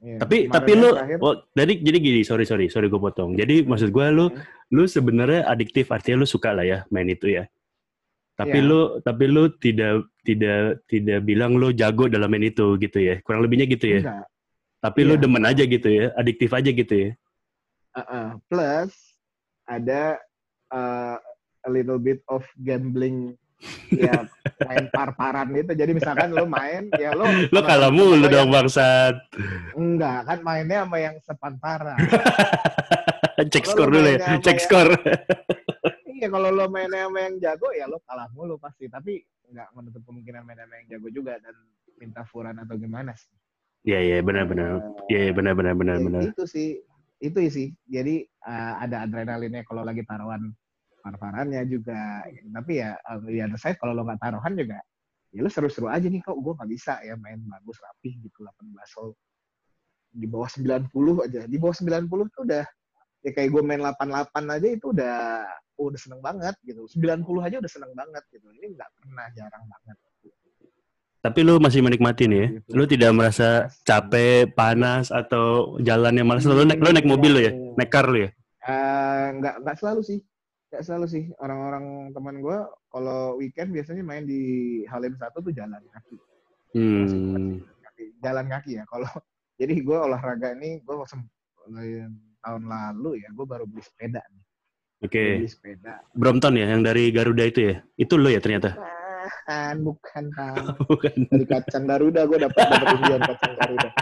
Hmm. 0.00 0.16
Iya, 0.16 0.18
Tapi 0.18 0.36
kemarin 0.48 0.54
tapi 0.56 0.72
lu 0.72 0.88
terakhir- 0.96 1.20
oh, 1.20 1.34
jadi 1.52 1.72
jadi 1.76 1.98
gini, 2.00 2.20
sorry 2.24 2.48
sorry 2.48 2.72
sorry 2.72 2.88
gue 2.88 2.96
potong. 2.96 3.36
Jadi 3.36 3.68
maksud 3.68 3.92
gue 3.92 4.06
lu 4.08 4.32
Hmm. 4.32 4.40
lu 4.72 4.88
sebenarnya 4.88 5.44
adiktif 5.44 5.92
artinya 5.92 6.24
lu 6.24 6.28
suka 6.28 6.56
lah 6.56 6.64
ya 6.64 6.78
main 6.88 7.04
itu 7.06 7.28
ya. 7.28 7.44
Tapi 8.32 8.64
Iya. 8.64 8.68
lu 8.68 8.80
tapi 9.04 9.24
lu 9.28 9.52
tidak 9.52 10.08
tidak 10.24 10.80
tidak 10.88 11.20
bilang 11.22 11.60
lu 11.60 11.76
jago 11.76 12.08
dalam 12.08 12.32
main 12.32 12.48
itu 12.48 12.80
gitu 12.80 12.96
ya. 12.96 13.20
Kurang 13.20 13.44
lebihnya 13.44 13.68
gitu 13.68 13.86
ya. 13.86 14.00
Enggak. 14.00 14.24
Tapi 14.80 15.00
lu 15.04 15.14
Iya. 15.14 15.20
demen 15.20 15.44
aja 15.44 15.62
gitu 15.68 15.88
ya, 15.92 16.06
adiktif 16.16 16.48
aja 16.50 16.70
gitu 16.72 16.94
ya. 16.96 17.10
Uh-uh. 17.92 18.40
Plus 18.48 18.92
ada 19.68 20.16
uh, 20.72 21.20
a 21.60 21.68
little 21.68 22.00
bit 22.00 22.24
of 22.26 22.40
gambling 22.64 23.36
ya 23.92 24.24
main 24.64 24.86
par-paran 24.88 25.48
itu. 25.52 25.72
Jadi 25.72 25.92
misalkan 25.92 26.32
lo 26.32 26.44
main 26.48 26.88
ya 26.96 27.12
lo 27.12 27.24
Lu 27.26 27.60
sama 27.60 27.68
kalah 27.68 27.90
mulu 27.92 28.16
lo 28.16 28.26
dong 28.26 28.48
yang- 28.48 28.52
bangsat. 28.52 29.14
Enggak, 29.76 30.20
kan 30.26 30.38
mainnya 30.40 30.84
sama 30.86 30.96
yang 30.98 31.16
sepantaran. 31.20 31.98
Cek 33.52 33.64
skor 33.64 33.88
lu 33.88 34.00
dulu 34.00 34.08
ya. 34.16 34.36
Cek 34.40 34.56
yang- 34.56 34.60
skor. 34.60 34.88
iya, 36.08 36.28
kalau 36.28 36.52
lo 36.52 36.68
mainnya 36.68 37.08
sama 37.08 37.18
yang 37.24 37.34
jago 37.40 37.68
ya 37.72 37.88
lo 37.88 38.00
kalah 38.04 38.28
mulu 38.32 38.60
pasti. 38.60 38.88
Tapi 38.88 39.20
nggak 39.50 39.68
menutup 39.74 40.02
kemungkinan 40.06 40.42
main 40.44 40.60
sama 40.60 40.74
yang 40.80 40.86
jago 40.96 41.08
juga 41.10 41.34
dan 41.40 41.54
minta 41.96 42.22
furan 42.28 42.56
atau 42.56 42.76
gimana 42.76 43.12
sih. 43.16 43.32
Iya 43.80 43.98
iya 44.00 44.16
benar 44.20 44.44
benar. 44.44 44.76
Uh, 44.76 45.08
Iya 45.08 45.20
iya, 45.28 45.32
benar 45.32 45.56
benar 45.56 45.74
benar 45.74 45.96
Ya. 45.96 46.28
Itu 46.28 46.44
sih, 46.44 46.84
itu 47.16 47.38
sih. 47.48 47.72
Jadi 47.88 48.28
uh, 48.44 48.74
ada 48.76 49.08
adrenalinnya 49.08 49.64
kalau 49.64 49.80
lagi 49.84 50.04
taruhan 50.04 50.52
par-parannya 51.00 51.64
juga. 51.66 52.24
Tapi 52.28 52.72
ya 52.80 52.94
uh, 52.96 53.18
di 53.24 53.40
other 53.40 53.58
side 53.58 53.80
kalau 53.80 53.96
lo 53.96 54.04
nggak 54.06 54.20
taruhan 54.20 54.54
juga, 54.54 54.78
ya 55.32 55.40
lo 55.40 55.50
seru-seru 55.50 55.88
aja 55.88 56.06
nih 56.06 56.20
kok. 56.22 56.36
Gue 56.38 56.52
nggak 56.54 56.70
bisa 56.70 57.00
ya 57.02 57.16
main 57.16 57.40
bagus 57.48 57.80
rapih 57.80 58.14
gitu 58.20 58.44
18 58.44 58.96
hole. 59.00 59.14
Di 60.10 60.26
bawah 60.28 60.50
90 60.50 61.26
aja. 61.26 61.40
Di 61.48 61.56
bawah 61.56 61.76
90 61.76 62.34
tuh 62.34 62.42
udah 62.46 62.64
ya 63.20 63.30
kayak 63.36 63.48
gue 63.52 63.62
main 63.64 63.82
88 63.84 64.56
aja 64.56 64.68
itu 64.68 64.86
udah 64.92 65.18
udah 65.80 65.98
seneng 66.00 66.20
banget 66.20 66.54
gitu. 66.62 66.84
90 66.86 67.46
aja 67.46 67.56
udah 67.58 67.70
seneng 67.72 67.92
banget 67.96 68.24
gitu. 68.30 68.46
Ini 68.52 68.76
nggak 68.76 68.90
pernah 69.00 69.26
jarang 69.32 69.64
banget. 69.66 69.96
Tapi 71.20 71.44
lu 71.44 71.60
masih 71.60 71.84
menikmati 71.84 72.24
nih 72.32 72.38
ya. 72.40 72.48
Gitu. 72.48 72.68
Lu 72.72 72.84
tidak 72.88 73.12
merasa 73.12 73.68
capek, 73.84 74.56
panas 74.56 75.12
atau 75.12 75.76
jalannya 75.84 76.24
malas. 76.24 76.48
Lu 76.48 76.64
naik 76.64 76.80
lu 76.80 76.88
naik 76.96 77.04
mobil 77.04 77.30
lu 77.36 77.40
ya? 77.44 77.52
Naik 77.76 77.92
car 77.92 78.08
lu 78.08 78.24
ya? 78.24 78.30
Eh, 78.60 79.26
nggak 79.36 79.64
nggak 79.64 79.76
selalu 79.80 80.00
sih 80.04 80.20
nggak 80.70 80.80
selalu 80.80 81.06
sih 81.06 81.24
orang-orang 81.36 82.08
teman 82.10 82.34
gue 82.38 82.56
kalau 82.88 83.34
weekend 83.36 83.68
biasanya 83.70 84.00
main 84.00 84.22
di 84.22 84.40
Halim 84.86 85.14
satu 85.14 85.38
tuh 85.40 85.50
jalan 85.50 85.80
kaki 85.90 86.16
Hmm. 86.70 87.58
Kaki- 87.82 88.14
jalan 88.22 88.46
kaki 88.46 88.78
ya 88.78 88.86
kalau 88.86 89.10
jadi 89.60 89.74
gue 89.74 89.98
olahraga 89.98 90.54
ini 90.54 90.78
gue 90.78 90.94
tahun 92.40 92.62
lalu 92.64 93.18
ya 93.18 93.28
gue 93.28 93.44
baru 93.44 93.66
beli 93.66 93.82
sepeda 93.82 94.22
nih 94.30 94.42
Oke. 95.00 95.18
Gua 95.18 95.36
beli 95.42 95.50
sepeda 95.50 95.92
Brompton 96.14 96.54
ya 96.54 96.70
yang 96.70 96.84
dari 96.84 97.08
Garuda 97.08 97.40
itu 97.42 97.72
ya? 97.72 97.74
Itu 97.96 98.14
lu 98.14 98.28
ya 98.28 98.38
ternyata? 98.38 98.76
bukan 98.76 99.74
bukan. 99.82 100.24
Bukan. 100.86 101.14
dari 101.26 101.44
kacang 101.48 101.84
Garuda 101.84 102.20
gue 102.24 102.38
dapat 102.38 102.62
dapat 102.62 102.86
undian 102.94 103.20
kacang 103.24 103.52
Garuda 103.58 103.88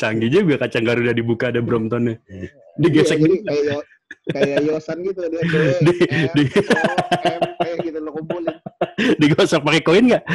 Canggih 0.00 0.30
juga 0.30 0.54
kacang 0.62 0.86
Garuda 0.86 1.10
dibuka 1.10 1.50
ada 1.50 1.58
Bromptonnya. 1.58 2.22
Iya, 2.30 2.54
Digesek 2.78 3.18
jadi 3.18 3.36
kayak 3.42 3.82
kayak 4.26 4.58
Yosan 4.62 4.98
gitu 5.02 5.20
dia 5.26 5.42
B, 5.46 5.54
Di- 5.86 6.08
M, 6.08 6.30
di- 6.34 6.50
O, 6.50 6.82
M, 7.22 7.42
P 7.54 7.62
gitu 7.84 7.98
lo 7.98 8.10
kumpulin 8.12 8.56
digosok 9.20 9.62
pakai 9.62 9.82
koin 9.82 10.04
nggak? 10.06 10.24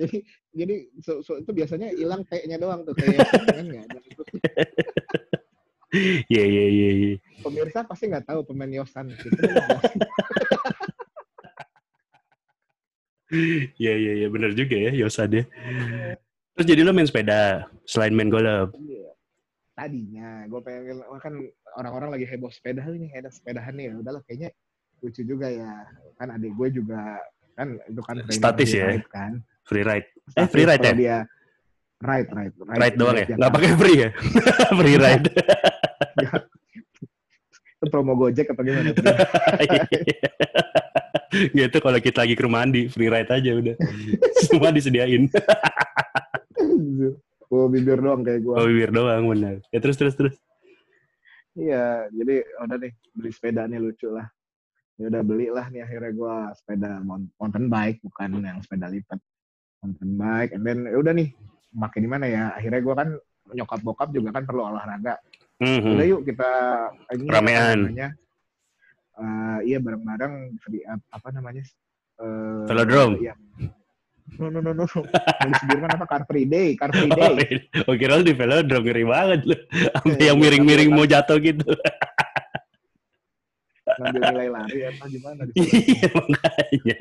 jadi 0.00 0.16
jadi 0.52 0.74
so, 0.98 1.20
so- 1.20 1.36
itu 1.36 1.50
biasanya 1.52 1.92
hilang 1.92 2.24
T-nya 2.24 2.56
doang 2.56 2.82
tuh 2.82 2.96
kayak 2.96 3.20
kan 3.22 3.64
nggak 3.64 3.84
ada 3.86 3.98
Iya 6.24 6.44
iya 6.48 6.64
iya. 6.66 6.88
iya. 6.96 7.14
pemirsa 7.44 7.84
pasti 7.84 8.08
nggak 8.08 8.24
tahu 8.24 8.40
pemain 8.48 8.72
Yosan 8.72 9.12
gitu. 9.12 9.28
Iya 13.76 13.92
iya 13.96 14.12
iya 14.24 14.28
benar 14.28 14.52
juga 14.52 14.76
ya 14.76 14.92
Yosa 14.92 15.24
dia. 15.24 15.44
Terus 16.52 16.66
jadi 16.68 16.80
lo 16.80 16.92
main 16.92 17.04
sepeda 17.04 17.68
selain 17.84 18.12
main 18.12 18.28
golf. 18.28 18.72
Iya. 18.72 19.01
Tadinya 19.82 20.46
gue 20.46 20.60
pengen 20.62 21.02
kan 21.18 21.34
orang-orang 21.74 22.14
lagi 22.14 22.22
heboh 22.30 22.54
sepeda 22.54 22.86
ini 22.86 23.10
ada 23.18 23.34
sepedahan 23.34 23.74
nih 23.74 23.90
ya 23.90 23.98
udahlah 23.98 24.22
kayaknya 24.30 24.54
lucu 25.02 25.26
juga 25.26 25.50
ya 25.50 25.74
kan 26.22 26.38
adik 26.38 26.54
gue 26.54 26.68
juga 26.70 27.18
kan 27.58 27.74
itu 27.90 27.98
kan 28.06 28.22
Statis 28.30 28.70
ya? 28.70 28.94
ride 28.94 29.10
kan 29.10 29.42
Free 29.66 29.82
ride. 29.82 30.06
Eh 30.06 30.46
Statis 30.46 30.54
free 30.54 30.66
ride 30.70 30.86
ya? 30.86 30.94
dia 30.94 31.18
ride 31.98 32.30
ride 32.30 32.54
Ride 32.78 32.94
doang 32.94 33.18
ya? 33.18 33.26
yang 33.26 33.42
Nggak 33.42 33.52
pakai 33.58 33.70
free 33.74 33.98
ya? 33.98 34.08
free 34.78 34.98
ride. 35.02 35.26
itu 37.82 37.90
promo 37.90 38.14
Gojek 38.14 38.46
atau 38.54 38.62
gimana 38.62 38.94
gitu 41.58 41.76
kalau 41.82 41.98
kita 41.98 42.22
lagi 42.22 42.38
ke 42.38 42.42
rumah 42.46 42.62
Andi 42.62 42.86
free 42.86 43.10
ride 43.10 43.34
aja 43.34 43.50
udah. 43.50 43.74
Semua 44.46 44.70
disediain. 44.70 45.26
Gue 47.52 47.64
bibir 47.68 48.00
doang 48.00 48.24
kayak 48.24 48.40
gue 48.40 48.54
Oh 48.56 48.64
bibir 48.64 48.88
doang 48.88 49.28
benar. 49.28 49.60
Ya 49.68 49.78
terus 49.78 50.00
terus 50.00 50.16
terus. 50.16 50.32
Iya, 51.52 52.08
jadi 52.08 52.48
udah 52.64 52.76
nih 52.80 52.92
beli 53.12 53.28
sepeda 53.28 53.68
nih 53.68 53.76
lucu 53.76 54.08
lah. 54.08 54.24
Ya 54.96 55.12
udah 55.12 55.20
belilah 55.20 55.66
nih 55.68 55.84
akhirnya 55.84 56.12
gua 56.12 56.48
sepeda 56.56 57.04
mount- 57.04 57.28
mountain 57.36 57.68
bike 57.68 58.00
bukan 58.00 58.40
yang 58.40 58.56
sepeda 58.64 58.88
lipat. 58.88 59.20
Mountain 59.84 60.16
bike, 60.16 60.50
and 60.56 60.64
then 60.64 60.88
ya 60.88 60.96
udah 60.96 61.12
nih 61.12 61.28
pakai 61.70 62.00
di 62.00 62.08
mana 62.08 62.24
ya? 62.24 62.56
Akhirnya 62.56 62.80
gua 62.80 62.94
kan 62.96 63.08
nyokap 63.52 63.80
bokap 63.84 64.08
juga 64.16 64.32
kan 64.32 64.48
perlu 64.48 64.64
olahraga. 64.64 65.20
Mhm. 65.60 65.92
udah 65.92 66.06
yuk 66.08 66.20
kita 66.24 66.50
ini 67.12 67.28
Ramean. 67.28 67.78
namanya 67.84 68.08
eh, 69.14 69.58
iya 69.62 69.78
bareng-bareng 69.78 70.56
apa 71.06 71.28
namanya 71.30 71.62
Eh, 72.16 72.64
Velodrome. 72.64 73.20
iya. 73.20 73.34
No 74.36 74.48
no 74.48 74.60
no 74.60 74.72
no 74.72 74.84
di 74.86 75.52
Sudirman 75.58 75.90
apa 75.90 76.04
Car 76.04 76.22
Free 76.24 76.44
Day 76.44 76.74
Car 76.74 76.88
Free 76.88 77.08
Day 77.08 77.60
Oh, 77.84 77.94
kira 77.94 78.16
lu 78.16 78.22
di 78.22 78.32
velodrome 78.32 78.84
ngeri 78.84 79.04
banget 79.04 79.40
lu. 79.44 79.56
Sampai 79.92 80.16
Iya, 80.16 80.26
yang 80.28 80.38
iya, 80.38 80.42
miring-miring 80.42 80.88
sampai- 80.88 80.98
mau 80.98 81.10
jatuh 81.10 81.38
gitu. 81.38 81.66
ngambil 83.92 84.20
nilai 84.24 84.48
lari 84.48 84.78
apa 84.84 85.04
gimana 85.06 85.40
di 85.44 85.52
Iya, 85.58 86.08
makanya. 86.14 87.00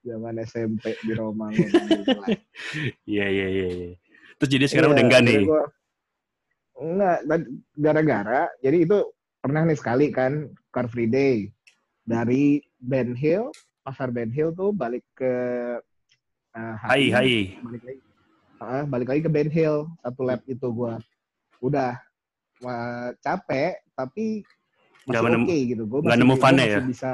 zaman 0.00 0.34
SMP 0.40 0.84
di 0.98 1.12
Roma. 1.12 1.48
Iya, 3.04 3.26
iya, 3.26 3.46
iya. 3.46 3.66
iya. 3.68 3.88
Terus 4.36 4.50
jadi 4.50 4.64
sekarang 4.66 4.90
Iya, 4.90 4.94
udah 4.94 5.04
enggak 5.04 5.22
nih. 5.22 5.36
gua- 5.42 5.70
enggak, 6.74 7.18
gara-gara, 7.72 8.42
jadi 8.58 8.76
itu 8.82 8.98
pernah 9.38 9.62
nih 9.62 9.78
sekali 9.78 10.06
kan 10.10 10.32
Car 10.68 10.86
Free 10.86 11.06
Day 11.06 11.48
dari 12.02 12.58
Ben 12.76 13.12
Hill, 13.12 13.48
pasar 13.84 14.08
Ben 14.08 14.32
Hill 14.32 14.56
tuh 14.56 14.72
balik 14.72 15.04
ke 15.12 15.32
uh, 16.56 16.74
Hai, 16.80 17.12
hai. 17.12 17.60
balik 17.60 17.82
lagi, 17.84 18.00
Ah, 18.56 18.84
balik 18.88 19.08
lagi 19.12 19.20
ke 19.20 19.30
Ben 19.30 19.50
Hill 19.52 19.84
satu 20.00 20.24
lap 20.24 20.40
itu 20.48 20.64
gua 20.72 20.96
udah 21.60 22.00
wah, 22.64 23.12
capek 23.20 23.76
tapi 23.92 24.40
masih 25.04 25.20
oke 25.44 25.56
gitu, 25.68 25.82
gua 25.84 26.00
nggak 26.00 26.16
masih, 26.16 26.24
nemu 26.24 26.34
fun-nya 26.40 26.64
masih 26.64 26.72
ya? 26.72 26.80
bisa 26.88 27.12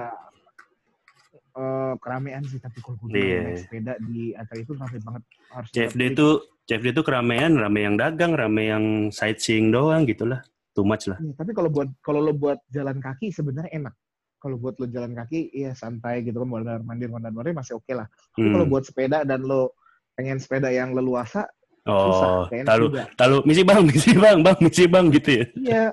eh, 1.58 1.92
keramaian 1.98 2.42
sih 2.46 2.62
tapi 2.62 2.78
kalau 2.78 2.94
gue 3.02 3.18
Iya. 3.18 3.42
naik 3.42 3.58
sepeda 3.66 3.92
di 3.98 4.30
acara 4.38 4.58
itu 4.62 4.72
ramai 4.78 5.00
banget 5.02 5.22
harus 5.50 5.68
CFD 5.74 6.00
itu 6.14 6.28
CFD 6.70 6.86
itu 6.94 7.02
keramaian, 7.02 7.50
rame 7.58 7.80
yang 7.82 7.98
dagang, 7.98 8.30
rame 8.38 8.62
yang 8.70 8.84
sightseeing 9.10 9.74
doang 9.74 10.06
gitulah. 10.06 10.38
Too 10.70 10.86
much 10.86 11.10
lah. 11.10 11.18
Iya, 11.18 11.34
tapi 11.34 11.50
kalau 11.50 11.66
buat 11.66 11.90
kalau 11.98 12.22
lo 12.22 12.30
buat 12.30 12.62
jalan 12.70 13.02
kaki 13.02 13.34
sebenarnya 13.34 13.74
enak. 13.74 13.94
Kalau 14.40 14.56
buat 14.56 14.80
lo 14.80 14.88
jalan 14.88 15.12
kaki, 15.12 15.52
iya 15.52 15.76
santai 15.76 16.24
gitu 16.24 16.40
kan, 16.40 16.48
mondar 16.48 16.80
mandir 16.80 17.12
mondar 17.12 17.28
mandir 17.28 17.52
masih 17.52 17.76
oke 17.76 17.92
lah. 17.92 18.08
Tapi 18.32 18.48
Hmm. 18.48 18.54
kalau 18.56 18.66
buat 18.66 18.88
sepeda 18.88 19.20
dan 19.22 19.44
lo 19.44 19.76
pengen 20.16 20.40
sepeda 20.40 20.72
yang 20.72 20.96
leluasa, 20.96 21.44
Oh, 21.88 22.44
susah. 22.44 22.76
Juga. 22.76 23.08
tahu 23.16 23.40
misi 23.44 23.64
bang, 23.64 23.80
misi 23.88 24.12
bang, 24.12 24.44
bang, 24.44 24.56
misi 24.60 24.84
bang 24.84 25.06
gitu 25.08 25.30
ya. 25.32 25.44
Iya. 25.56 25.84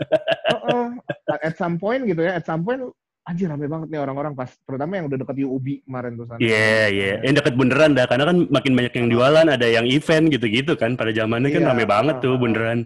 Heeh. 0.51 0.87
At 1.43 1.55
some 1.55 1.79
point 1.79 2.03
gitu 2.03 2.23
ya, 2.23 2.35
at 2.35 2.43
some 2.43 2.63
point 2.63 2.83
anjir 3.23 3.47
rame 3.47 3.67
banget 3.67 3.87
nih 3.91 3.99
orang-orang 3.99 4.31
pas 4.35 4.47
terutama 4.63 4.99
yang 4.99 5.07
udah 5.07 5.19
deket 5.19 5.35
UUB 5.43 5.83
kemarin 5.83 6.15
tuh 6.15 6.27
sana. 6.27 6.39
Iya, 6.39 6.79
iya. 6.91 7.13
Yang 7.23 7.35
deket 7.39 7.53
beneran 7.55 7.91
dah, 7.95 8.03
karena 8.07 8.23
kan 8.27 8.37
makin 8.47 8.73
banyak 8.75 8.93
yang 8.95 9.07
jualan, 9.11 9.47
ada 9.47 9.67
yang 9.67 9.85
event 9.87 10.25
gitu-gitu 10.27 10.75
kan. 10.75 10.95
Pada 10.95 11.11
zamannya 11.11 11.51
kan 11.51 11.63
Iya, 11.63 11.69
rame 11.71 11.83
banget 11.83 12.15
tuh 12.19 12.35
beneran. 12.35 12.79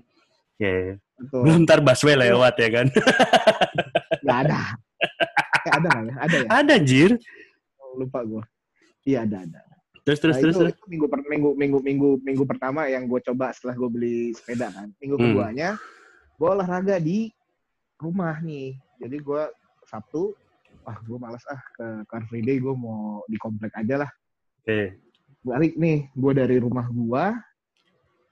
Iya. 0.58 0.69
iya. 0.69 0.93
Betul. 1.17 1.41
Belum 1.45 1.58
ntar 1.65 1.80
busway 1.82 2.17
lewat 2.17 2.54
ya 2.58 2.69
kan. 2.69 2.88
Nggak 4.21 4.38
ada. 4.45 4.62
Ada 5.82 5.89
nggak 5.89 6.06
ya? 6.06 6.15
Ada 6.22 6.38
ya? 6.38 6.48
ada 6.54 6.76
jir. 6.78 7.12
Lupa 7.98 8.20
gue. 8.24 8.44
Iya 9.04 9.26
ada 9.26 9.38
ada. 9.44 9.62
Terus 10.02 10.17
terus 10.17 10.36
Nah, 10.38 10.41
terus. 10.41 10.56
itu, 10.56 10.62
terus. 10.65 10.74
itu 10.78 10.86
minggu 10.89 11.06
per 11.10 11.20
minggu 11.26 11.50
minggu 11.54 11.78
minggu 11.82 12.10
minggu 12.22 12.44
pertama 12.46 12.89
yang 12.89 13.06
gue 13.06 13.20
coba 13.22 13.54
setelah 13.54 13.76
gue 13.78 13.89
beli 13.89 14.17
sepeda 14.34 14.70
kan. 14.70 14.89
Minggu 14.98 15.15
Hmm. 15.17 15.26
keduanya 15.30 15.70
gue 16.38 16.50
olahraga 16.50 16.98
di 16.98 17.30
rumah 17.98 18.38
nih. 18.41 18.74
Jadi 18.98 19.17
gue 19.17 19.44
Sabtu, 19.86 20.34
ah 20.86 20.98
gue 20.98 21.17
malas 21.17 21.44
ah 21.46 21.62
ke 21.74 21.86
Car 22.10 22.24
Free 22.26 22.41
Day 22.41 22.58
gue 22.58 22.74
mau 22.74 23.22
di 23.28 23.38
komplek 23.38 23.74
aja 23.78 24.06
lah. 24.06 24.12
Oke. 24.62 24.98
Balik 25.41 25.74
nih, 25.74 26.10
gue 26.13 26.32
dari 26.34 26.58
rumah 26.58 26.86
gue 26.86 27.26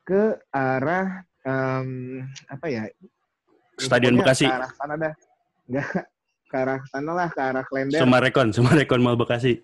ke 0.05 0.21
arah 0.49 1.21
em, 1.41 2.21
apa 2.45 2.65
ya? 2.69 2.85
Stadion 3.77 4.17
Bekasi. 4.17 4.45
Ke 4.45 4.53
arah 4.57 4.71
sana 4.73 4.93
dah. 4.97 5.13
Enggak 5.69 6.05
ke 6.49 6.57
arah 6.57 6.81
sana 6.89 7.11
lah, 7.13 7.29
ke 7.29 7.37
arah 7.37 7.61
Klender, 7.61 8.01
Sumarekon, 8.01 8.49
Sumarekon 8.49 8.99
Mall 8.99 9.15
Bekasi. 9.15 9.61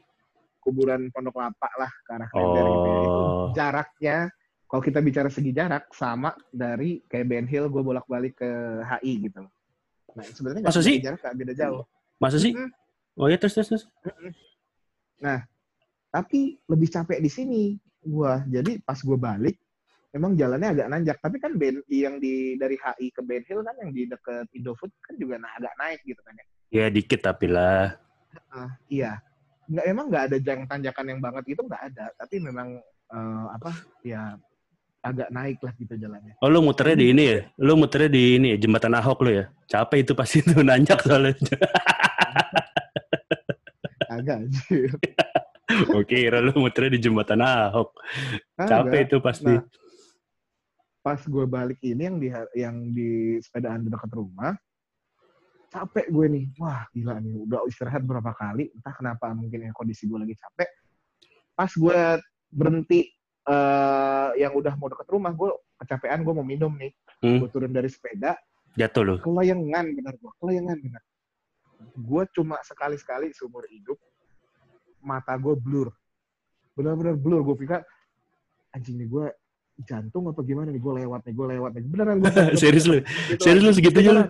kuburan 0.62 1.13
Pondok 1.13 1.38
Lapa 1.38 1.69
lah, 1.78 1.89
ke 2.06 2.12
arah 2.13 2.30
Klender 2.30 2.63
gitu 2.65 2.88
ya. 2.88 3.00
Itu 3.02 3.21
Oh. 3.26 3.54
jaraknya 3.54 4.17
kalau 4.65 4.82
kita 4.82 4.98
bicara 5.02 5.30
segi 5.30 5.54
jarak 5.54 5.93
sama 5.93 6.34
dari 6.50 7.02
kayak 7.06 7.26
Ben 7.26 7.45
Hill 7.45 7.69
gue 7.69 7.82
bolak-balik 7.82 8.38
ke 8.38 8.50
HI 8.82 9.30
gitu 9.30 9.45
loh. 9.45 9.54
Nah 10.17 10.26
sebenarnya 10.26 10.62
nggak 10.65 10.82
sih? 10.82 10.98
jarak 11.02 11.21
nggak 11.21 11.38
beda 11.38 11.54
jauh. 11.54 11.86
Masa 12.17 12.38
sih? 12.41 12.54
Mm-mm. 12.58 12.69
Oh 13.13 13.30
iya 13.30 13.38
terus 13.38 13.54
terus 13.54 13.69
terus. 13.69 13.84
Tapi 16.10 16.39
lebih 16.65 16.88
capek 16.89 17.19
di 17.19 17.30
sini 17.30 17.62
gua. 18.02 18.41
Jadi 18.48 18.80
pas 18.80 18.95
gue 18.95 19.17
balik 19.19 19.60
memang 20.15 20.34
jalannya 20.34 20.71
agak 20.71 20.88
nanjak. 20.88 21.17
Tapi 21.19 21.38
kan 21.43 21.60
Ben 21.60 21.84
yang 21.91 22.17
di 22.24 22.56
dari 22.56 22.80
HI 22.80 23.12
ke 23.12 23.21
Ben 23.21 23.43
Hill 23.43 23.62
kan 23.62 23.76
yang 23.84 23.91
di 23.91 24.08
deket 24.08 24.48
Indofood 24.56 24.89
kan 25.04 25.13
juga 25.19 25.36
na- 25.38 25.52
agak 25.60 25.76
naik 25.78 26.00
gitu 26.08 26.24
kan 26.24 26.34
ya. 26.34 26.45
Ya 26.76 26.92
dikit 26.92 27.24
tapi 27.24 27.48
lah. 27.48 27.96
Ah, 28.52 28.76
iya. 28.92 29.24
Nggak 29.72 29.86
emang 29.88 30.06
nggak 30.12 30.24
ada 30.28 30.38
jang 30.44 30.68
tanjakan 30.68 31.06
yang 31.08 31.20
banget 31.24 31.44
gitu 31.56 31.64
nggak 31.64 31.84
ada. 31.96 32.12
Tapi 32.20 32.36
memang 32.44 32.84
eh, 33.16 33.46
apa 33.56 33.72
ya 34.04 34.36
agak 35.06 35.30
naik 35.30 35.62
lah 35.62 35.74
gitu 35.78 35.94
jalannya. 35.96 36.34
Oh 36.42 36.50
lu 36.50 36.66
muternya 36.66 36.98
di 36.98 37.06
ini 37.14 37.24
ya? 37.30 37.40
Lu 37.62 37.78
muternya 37.78 38.10
di 38.10 38.24
ini 38.42 38.48
ya, 38.52 38.58
jembatan 38.58 38.98
Ahok 38.98 39.24
lu 39.24 39.32
ya? 39.38 39.46
Capek 39.70 40.02
itu 40.02 40.14
pasti 40.18 40.42
tuh 40.50 40.66
nanjak 40.66 41.00
soalnya. 41.06 41.38
Agak 44.10 44.36
anjir. 44.44 44.92
Oke, 45.98 46.26
kira 46.26 46.42
lu 46.42 46.54
muternya 46.58 46.98
di 46.98 47.00
jembatan 47.06 47.46
Ahok. 47.46 47.94
Capek 48.58 49.00
Agak. 49.00 49.08
itu 49.08 49.18
pasti. 49.22 49.54
Nah, 49.54 49.64
pas 51.06 51.22
gue 51.22 51.46
balik 51.46 51.80
ini 51.86 52.02
yang 52.02 52.18
di 52.18 52.30
yang 52.58 52.76
di 52.90 53.38
sepedaan 53.38 53.86
dekat 53.86 54.10
rumah 54.10 54.58
capek 55.76 56.08
gue 56.08 56.26
nih. 56.32 56.46
Wah 56.56 56.88
gila 56.96 57.20
nih. 57.20 57.36
Udah 57.44 57.68
istirahat 57.68 58.08
berapa 58.08 58.32
kali? 58.32 58.72
Entah 58.72 58.96
kenapa 58.96 59.36
mungkin 59.36 59.68
yang 59.68 59.76
kondisi 59.76 60.08
gue 60.08 60.16
lagi 60.16 60.36
capek. 60.40 60.70
Pas 61.52 61.72
gue 61.72 62.00
berhenti 62.48 63.12
eh 63.46 64.30
yang 64.42 64.58
udah 64.58 64.74
mau 64.80 64.90
deket 64.90 65.06
rumah 65.12 65.30
gue 65.36 65.52
kecapean 65.84 66.24
gue 66.24 66.34
mau 66.34 66.48
minum 66.48 66.72
nih. 66.80 66.96
Hmm. 67.20 67.44
gue 67.44 67.50
turun 67.52 67.76
dari 67.76 67.92
sepeda. 67.92 68.40
Jatuh 68.76 69.04
lu. 69.04 69.16
kelayangan 69.24 69.88
benar 69.88 70.20
gue 70.20 70.32
kelayangan 70.44 70.76
benar 70.84 71.04
gue 71.96 72.24
cuma 72.36 72.60
sekali 72.64 73.00
sekali 73.00 73.32
seumur 73.32 73.64
hidup 73.70 74.00
mata 75.06 75.38
gue 75.38 75.54
blur. 75.54 75.94
Benar-benar 76.74 77.16
blur. 77.16 77.46
Gue 77.46 77.56
pikir 77.62 77.80
anjing 78.74 78.98
nih 79.00 79.08
gue 79.08 79.26
jantung 79.86 80.28
apa 80.28 80.42
gimana 80.42 80.74
nih? 80.74 80.82
Gue 80.82 80.94
lewat 81.06 81.22
nih 81.30 81.34
gue 81.36 81.48
lewat 81.56 81.72
nih. 81.78 81.84
Beneran 81.86 82.16
gue 82.20 82.32
Serius 82.62 82.86
lu? 82.90 83.00
Serius 83.38 83.64
lu 83.64 83.72
segitunya 83.72 84.12
lu? 84.12 84.24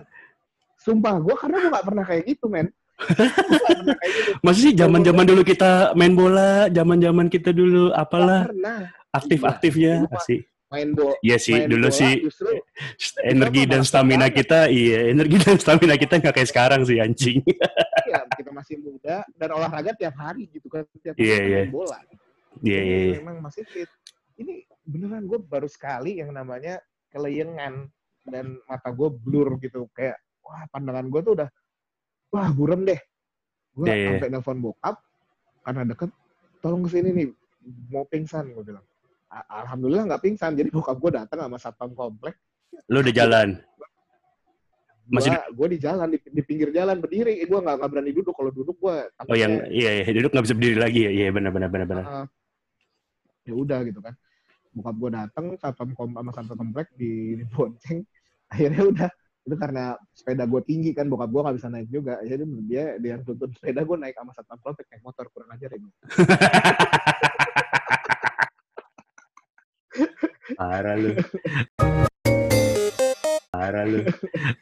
Sumpah 0.86 1.18
gue 1.18 1.34
karena 1.34 1.56
gue 1.58 1.70
gak 1.72 1.84
pernah 1.84 2.04
kayak 2.06 2.22
gitu 2.24 2.46
men 2.46 2.70
gitu 4.06 4.30
Masa 4.40 4.58
sih 4.62 4.72
zaman-zaman 4.72 5.24
dulu 5.26 5.42
kita 5.42 5.92
main 5.92 6.14
bola, 6.14 6.70
zaman-zaman 6.70 7.26
kita 7.26 7.50
dulu 7.50 7.92
apalah 7.92 8.48
aktif-aktifnya 9.10 9.92
Iya, 9.92 10.02
dulu 10.02 10.16
asik. 10.16 10.40
main 10.66 10.88
bola 10.92 11.14
Iya 11.20 11.36
sih, 11.36 11.54
main 11.54 11.68
dulu 11.68 11.86
bola 11.86 11.98
sih 11.98 12.12
justru 12.22 12.48
energi 13.22 13.62
dan 13.64 13.82
stamina 13.82 14.26
banget. 14.26 14.36
kita, 14.40 14.58
iya, 14.68 14.98
energi 15.08 15.36
dan 15.44 15.56
stamina 15.56 15.94
kita 15.94 16.14
nggak 16.16 16.34
kayak 16.34 16.48
sekarang 16.48 16.80
sih 16.82 16.96
anjing. 16.96 17.38
ya 18.06 18.22
kita 18.32 18.50
masih 18.50 18.76
muda 18.78 19.26
dan 19.34 19.48
olahraga 19.50 19.92
tiap 19.92 20.14
hari 20.16 20.46
gitu 20.48 20.66
kan 20.66 20.86
tiap 20.96 21.14
hari 21.14 21.26
Iya, 21.26 21.36
main 21.36 21.48
iya. 21.48 21.62
bola 21.68 21.98
Iya, 22.58 22.80
iya, 22.80 22.96
iya. 23.02 23.14
memang 23.20 23.36
masih 23.42 23.62
fit 23.66 23.90
ini 24.36 24.64
beneran 24.82 25.24
gue 25.24 25.36
baru 25.38 25.66
sekali 25.66 26.16
yang 26.16 26.32
namanya 26.32 26.80
kelayangan 27.10 27.88
dan 28.24 28.56
mata 28.64 28.88
gue 28.88 29.08
blur 29.12 29.56
gitu 29.58 29.84
kayak 29.92 30.16
wah 30.46 30.62
pandangan 30.70 31.06
gue 31.10 31.20
tuh 31.26 31.32
udah 31.42 31.48
wah 32.30 32.48
burem 32.54 32.86
deh. 32.86 33.00
Gue 33.76 33.86
iya. 33.92 34.16
sampai 34.16 34.28
nelfon 34.32 34.58
bokap 34.62 34.96
karena 35.66 35.82
deket 35.84 36.10
tolong 36.62 36.86
ke 36.86 36.90
sini 36.96 37.10
nih 37.12 37.26
mau 37.90 38.06
pingsan 38.06 38.54
gue 38.54 38.64
bilang. 38.64 38.84
Alhamdulillah 39.30 40.06
nggak 40.14 40.22
pingsan. 40.22 40.54
Jadi 40.54 40.70
bokap 40.70 40.96
gue 41.02 41.10
datang 41.12 41.38
sama 41.44 41.58
satpam 41.58 41.92
komplek. 41.92 42.38
Lu 42.88 43.02
udah 43.02 43.14
jalan. 43.14 43.58
Masih 45.06 45.30
gue 45.54 45.66
di 45.70 45.78
jalan 45.78 46.08
di, 46.10 46.18
di 46.18 46.42
pinggir 46.42 46.70
jalan 46.72 46.98
berdiri. 47.02 47.42
Gue 47.44 47.58
nggak 47.60 47.76
nggak 47.82 47.90
berani 47.90 48.12
duduk. 48.14 48.34
Kalau 48.34 48.50
duduk 48.54 48.76
gue 48.80 48.96
Oh 49.28 49.36
yang 49.36 49.66
iya, 49.68 50.02
iya 50.02 50.12
duduk 50.14 50.30
nggak 50.32 50.44
bisa 50.46 50.56
berdiri 50.56 50.78
lagi 50.78 51.00
ya. 51.04 51.10
Iya 51.12 51.28
benar 51.34 51.50
benar 51.52 51.68
benar 51.70 51.86
benar. 51.86 52.06
ya 53.46 53.54
udah 53.54 53.78
gitu 53.86 54.02
kan. 54.02 54.14
Bokap 54.74 54.94
gue 54.98 55.10
datang 55.14 55.44
satpam 55.60 55.90
kom 55.94 56.10
sama 56.14 56.30
satpam 56.32 56.56
komplek 56.58 56.88
di, 56.96 57.38
di 57.38 57.44
bonceng. 57.46 58.02
Akhirnya 58.50 58.82
udah 58.86 59.10
itu 59.46 59.54
karena 59.54 59.94
sepeda 60.10 60.42
gue 60.42 60.60
tinggi 60.66 60.90
kan 60.90 61.06
bokap 61.06 61.30
gue 61.30 61.42
nggak 61.46 61.56
bisa 61.56 61.68
naik 61.70 61.88
juga 61.88 62.18
jadi 62.26 62.42
dia 62.66 62.84
dia 62.98 63.10
yang 63.14 63.22
tuntun 63.22 63.54
sepeda 63.54 63.86
gue 63.86 63.96
naik 63.96 64.18
sama 64.18 64.34
satpam 64.34 64.58
komplek 64.58 64.90
naik 64.90 65.02
motor 65.06 65.26
kurang 65.30 65.50
ajar 65.54 65.70
ya 65.70 65.78
gue 65.78 65.92
Parah 70.56 70.96
lu. 70.96 71.12
Parah 73.52 73.84
lu. 73.84 74.00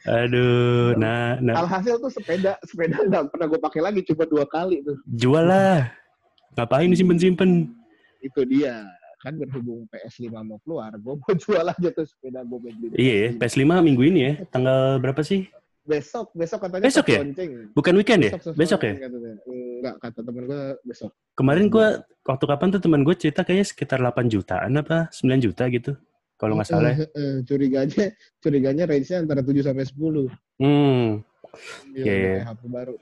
Aduh, 0.03 0.91
nah, 0.99 1.39
nah. 1.39 1.63
alhasil 1.63 2.03
tuh 2.03 2.11
sepeda 2.11 2.59
sepeda 2.67 2.99
nggak 3.05 3.31
pernah 3.31 3.47
gue 3.47 3.59
pakai 3.63 3.81
lagi 3.83 4.01
cuma 4.03 4.27
dua 4.27 4.43
kali 4.43 4.83
tuh 4.83 4.99
Jual 5.07 5.45
lah. 5.47 5.87
Ngapain 6.57 6.91
disimpen-simpen? 6.91 7.71
itu 8.25 8.41
dia 8.49 8.81
kan 9.25 9.33
berhubung 9.41 9.89
PS5 9.89 10.29
mau 10.45 10.61
keluar, 10.61 10.93
gue 10.93 11.13
mau 11.17 11.31
jual 11.41 11.65
aja 11.65 11.89
tuh 11.89 12.05
sepeda 12.05 12.45
gue 12.45 12.59
beli. 12.61 12.93
Iya, 12.93 13.15
ya, 13.17 13.29
PS5 13.41 13.65
minggu 13.81 14.03
ini 14.05 14.19
ya. 14.21 14.33
Tanggal 14.53 15.01
berapa 15.01 15.25
sih? 15.25 15.49
Besok, 15.85 16.33
besok 16.33 16.65
katanya 16.65 16.85
Besok 16.89 17.05
ya? 17.13 17.21
launching. 17.21 17.51
Bukan 17.77 17.93
weekend 17.97 18.21
ya? 18.25 18.31
Besok, 18.37 18.53
Besok 18.57 18.79
ya? 18.85 18.93
katanya. 19.05 19.33
Enggak, 19.45 19.95
kata 20.01 20.19
temen 20.25 20.43
gue 20.49 20.61
besok. 20.81 21.11
Kemarin 21.37 21.65
gue, 21.69 21.87
waktu 22.25 22.45
kapan 22.45 22.67
tuh 22.73 22.81
teman 22.81 23.01
gue 23.05 23.15
cerita 23.17 23.41
kayaknya 23.45 23.65
sekitar 23.69 23.99
8 24.01 24.29
jutaan 24.29 24.71
apa 24.77 25.09
9 25.13 25.45
juta 25.45 25.65
gitu. 25.69 25.93
Kalau 26.35 26.53
nggak 26.57 26.67
salah. 26.67 26.93
ya. 26.93 27.05
Eh, 27.05 27.09
eh, 27.15 27.35
curiganya, 27.47 28.05
curiganya 28.43 28.83
range-nya 28.89 29.17
antara 29.23 29.41
7 29.45 29.61
sampai 29.61 29.85
10. 29.85 30.29
Hmm. 30.61 31.21
Iya, 31.95 32.03
iya. 32.03 32.33
kayak 32.43 32.47
HP 32.49 32.61
baru. 32.67 32.95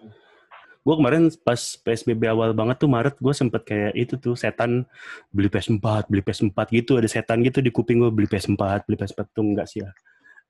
Gue 0.83 0.95
kemarin 0.99 1.31
pas 1.47 1.57
PSBB 1.57 2.27
awal 2.27 2.51
banget 2.51 2.83
tuh 2.83 2.91
Maret 2.91 3.15
gue 3.15 3.33
sempet 3.33 3.63
kayak 3.63 3.93
itu 3.95 4.19
tuh 4.19 4.35
setan 4.35 4.83
beli 5.31 5.47
PS4, 5.47 6.11
beli 6.11 6.19
PS4 6.19 6.59
gitu. 6.75 6.99
Ada 6.99 7.07
setan 7.07 7.39
gitu 7.39 7.63
di 7.63 7.71
kuping 7.71 8.03
gue 8.03 8.11
beli 8.11 8.27
PS4, 8.27 8.83
beli 8.83 8.99
PS4 8.99 9.19
tuh 9.31 9.43
enggak 9.43 9.67
sih 9.71 9.79
ya. 9.79 9.89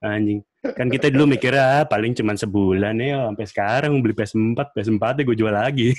Anjing. 0.04 0.41
Kan 0.76 0.91
kita 0.91 1.08
dulu 1.13 1.38
mikirnya 1.38 1.63
ah, 1.63 1.84
paling 1.88 2.12
cuman 2.12 2.36
sebulan 2.36 2.98
ya 3.00 3.30
sampai 3.30 3.46
sekarang 3.48 3.93
beli 4.02 4.17
PS4, 4.17 4.60
PS4 4.74 5.04
ya 5.22 5.24
gue 5.24 5.38
jual 5.38 5.54
lagi. 5.54 5.89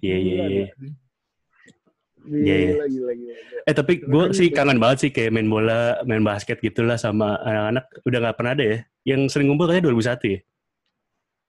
Iya 0.00 0.16
iya 0.16 0.34
Gila, 0.48 0.96
iya. 2.28 2.36
Gila, 2.36 2.44
Iya, 2.44 2.56
iya. 2.56 2.68
gila, 2.68 2.86
gila, 2.86 3.12
gila. 3.16 3.34
Eh 3.64 3.74
tapi 3.74 3.92
gue 4.00 4.24
sih 4.32 4.48
kangen 4.48 4.78
banget 4.78 4.98
sih 5.04 5.10
kayak 5.10 5.32
main 5.32 5.48
bola, 5.48 6.00
main 6.04 6.24
basket 6.24 6.60
gitulah 6.60 6.96
sama 6.96 7.40
anak-anak. 7.40 7.84
Udah 8.04 8.18
nggak 8.24 8.36
pernah 8.36 8.52
ada 8.52 8.64
ya. 8.64 8.78
Yang 9.04 9.20
sering 9.32 9.48
ngumpul 9.48 9.68
kayaknya 9.68 9.88
2001 9.88 10.26
ya. 10.28 10.40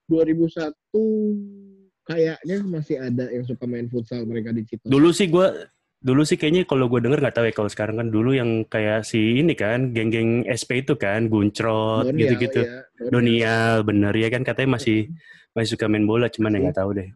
2001 0.09 0.73
kayaknya 2.03 2.57
masih 2.65 2.97
ada 2.97 3.25
yang 3.29 3.45
suka 3.45 3.63
main 3.69 3.85
futsal 3.87 4.25
mereka 4.25 4.49
di 4.49 4.65
Citos. 4.65 4.89
Dulu 4.89 5.09
sih 5.13 5.29
gue 5.29 5.47
dulu 5.99 6.23
sih 6.23 6.39
kayaknya 6.39 6.63
kalau 6.63 6.87
gue 6.87 7.03
denger 7.03 7.19
nggak 7.19 7.35
tahu 7.35 7.45
ya 7.45 7.53
kalau 7.53 7.67
sekarang 7.69 7.99
kan 7.99 8.07
dulu 8.07 8.31
yang 8.31 8.63
kayak 8.65 9.03
si 9.03 9.43
ini 9.43 9.51
kan 9.51 9.91
geng-geng 9.91 10.47
SP 10.47 10.81
itu 10.81 10.95
kan 10.95 11.27
guncrot 11.27 12.07
gitu-gitu 12.15 12.63
ya. 12.65 12.87
Donial 13.11 13.83
bener 13.83 14.15
ya 14.15 14.31
kan 14.31 14.47
katanya 14.47 14.79
masih 14.79 15.11
masih 15.51 15.75
suka 15.75 15.91
main 15.91 16.07
bola 16.07 16.31
cuman 16.31 16.55
ya 16.55 16.59
nggak 16.71 16.79
tahu 16.79 16.91
deh 16.95 17.09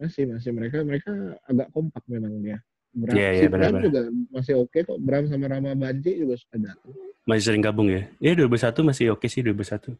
Masih, 0.00 0.24
masih 0.32 0.56
mereka 0.56 0.80
mereka 0.80 1.12
agak 1.44 1.68
kompak 1.76 2.00
memang 2.08 2.40
dia. 2.40 2.56
Bram, 2.90 3.14
Iya, 3.14 3.28
iya, 3.30 3.40
si 3.40 3.46
Bram 3.46 3.60
benar-benar. 3.70 3.82
juga 3.86 4.00
masih 4.28 4.54
oke 4.58 4.78
kok. 4.82 4.98
Bram 4.98 5.24
sama 5.26 5.46
Rama 5.46 5.70
Banci 5.72 6.10
juga 6.16 6.34
suka 6.34 6.56
datang. 6.58 6.90
masih 7.22 7.42
sering 7.44 7.62
gabung 7.62 7.86
ya 7.86 8.02
ya 8.18 8.32
2001 8.34 8.82
masih 8.82 9.04
oke 9.12 9.26
sih 9.26 9.40
2001 9.40 9.94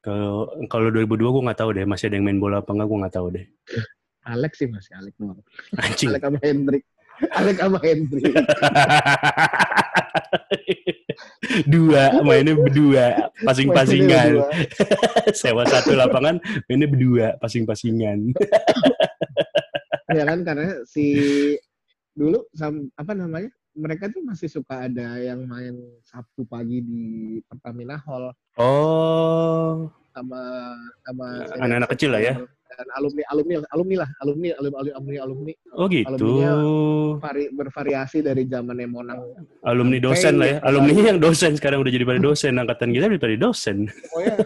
kalau 0.00 0.34
kalau 0.66 0.88
2002 0.88 1.20
gue 1.28 1.42
nggak 1.44 1.58
tahu 1.58 1.70
deh 1.72 1.84
masih 1.84 2.06
ada 2.06 2.16
yang 2.16 2.24
main 2.24 2.38
bola 2.38 2.58
apa 2.58 2.70
nggak 2.70 2.86
gue 2.86 2.98
nggak 3.02 3.14
tahu 3.14 3.26
deh 3.34 3.44
Alex 4.32 4.52
sih 4.56 4.66
masih 4.66 4.92
Alex 4.94 5.12
doang. 5.16 5.38
anjing 5.76 6.08
Alex 6.10 6.22
sama 6.22 6.38
Hendrik. 6.40 6.82
Alex 7.30 7.56
sama 7.56 7.78
Hendrik. 7.78 8.24
dua 11.66 12.02
mainnya 12.22 12.54
berdua 12.54 13.06
pasing-pasingan 13.40 14.42
sewa 15.38 15.64
satu 15.64 15.94
lapangan 15.94 16.36
mainnya 16.66 16.86
berdua 16.86 17.26
pasing-pasingan 17.38 18.32
ya 20.08 20.24
kan 20.24 20.38
karena 20.42 20.66
si 20.84 21.04
dulu 22.16 22.40
sam, 22.56 22.88
apa 22.96 23.12
namanya 23.12 23.52
mereka 23.76 24.08
tuh 24.08 24.24
masih 24.24 24.48
suka 24.48 24.88
ada 24.88 25.20
yang 25.20 25.44
main 25.44 25.76
Sabtu 26.00 26.48
pagi 26.48 26.80
di 26.80 27.04
Pertamina 27.44 28.00
Hall. 28.00 28.32
Oh. 28.56 29.92
Sama 30.16 30.40
sama 31.04 31.26
Anak-anak 31.60 31.92
kecil 31.92 32.10
lah 32.16 32.24
ya? 32.24 32.34
dan 32.66 32.88
alumni 32.92 33.24
alumni 33.32 33.54
alumni 33.72 33.96
lah 34.04 34.10
alumni 34.20 34.48
alumni 34.58 34.90
alumni 34.92 35.16
alumni. 35.24 35.52
Oh 35.72 35.86
gitu. 35.88 36.12
Alumninya- 36.12 37.20
vari, 37.24 37.44
bervariasi 37.48 38.20
dari 38.20 38.44
zaman 38.44 38.76
Monang. 38.90 39.20
Alumni 39.64 39.96
dosen 39.96 40.36
lah 40.36 40.48
ya. 40.50 40.58
alumni 40.60 40.92
yang 41.14 41.20
dosen 41.20 41.56
sekarang 41.56 41.80
udah 41.80 41.92
jadi 41.92 42.04
pada 42.04 42.20
dosen. 42.20 42.56
Angkatan 42.60 42.92
kita 42.92 43.08
udah 43.08 43.20
pada 43.22 43.36
dosen. 43.38 43.76
Pokoknya 43.88 44.36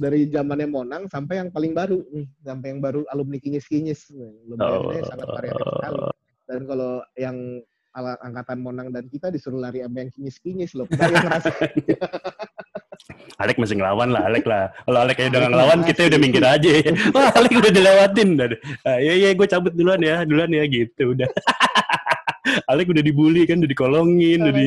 dari 0.00 0.20
zamannya 0.32 0.68
Monang 0.72 1.02
sampai 1.12 1.40
yang 1.44 1.48
paling 1.52 1.72
baru 1.76 2.00
nih. 2.12 2.26
Sampai 2.40 2.66
yang 2.72 2.80
baru 2.80 3.04
alumni 3.12 3.36
kinyis 3.36 3.66
kinyis 3.68 4.08
lumayan 4.48 4.80
Oh. 4.80 5.04
sangat 5.04 5.28
variatif 5.28 5.64
sekali 5.64 6.19
dan 6.50 6.66
kalau 6.66 6.98
yang 7.14 7.62
ala 7.94 8.18
angkatan 8.22 8.58
Monang 8.58 8.90
dan 8.90 9.06
kita 9.06 9.30
disuruh 9.30 9.62
lari 9.62 9.82
sama 9.86 10.02
yang 10.02 10.10
kinyis 10.10 10.36
kinyis 10.42 10.72
loh. 10.74 10.86
Kita 10.90 11.06
yang 11.06 11.26
ngerasa 11.26 11.50
Alek 13.42 13.56
masih 13.56 13.80
ngelawan 13.80 14.10
lah 14.12 14.26
Alek 14.26 14.44
lah. 14.46 14.70
Kalau 14.84 14.98
Alek 15.02 15.16
udah 15.30 15.40
ngelawan 15.48 15.80
kita 15.86 16.10
udah 16.10 16.18
minggir 16.20 16.44
aja. 16.44 16.70
Wah 17.14 17.30
Alek 17.34 17.54
udah 17.54 17.72
dilewatin. 17.72 18.28
Udah 18.34 18.48
ah, 18.86 18.98
iya 18.98 19.14
iya 19.14 19.28
gue 19.34 19.46
cabut 19.46 19.72
duluan 19.74 20.02
ya 20.02 20.22
duluan 20.26 20.50
ya 20.50 20.66
gitu 20.66 21.14
udah. 21.14 21.30
Alek 22.70 22.90
udah 22.90 23.02
dibully 23.02 23.46
kan 23.46 23.62
udah 23.62 23.70
dikolongin 23.70 24.42
udah 24.42 24.54
di 24.54 24.66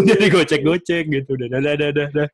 udah 0.00 0.16
digocek-gocek 0.20 1.04
gitu 1.08 1.30
udah 1.40 1.46
dah 1.56 1.60
dah 1.60 1.74
dah 1.76 1.90
dah, 1.92 2.08
dah. 2.12 2.28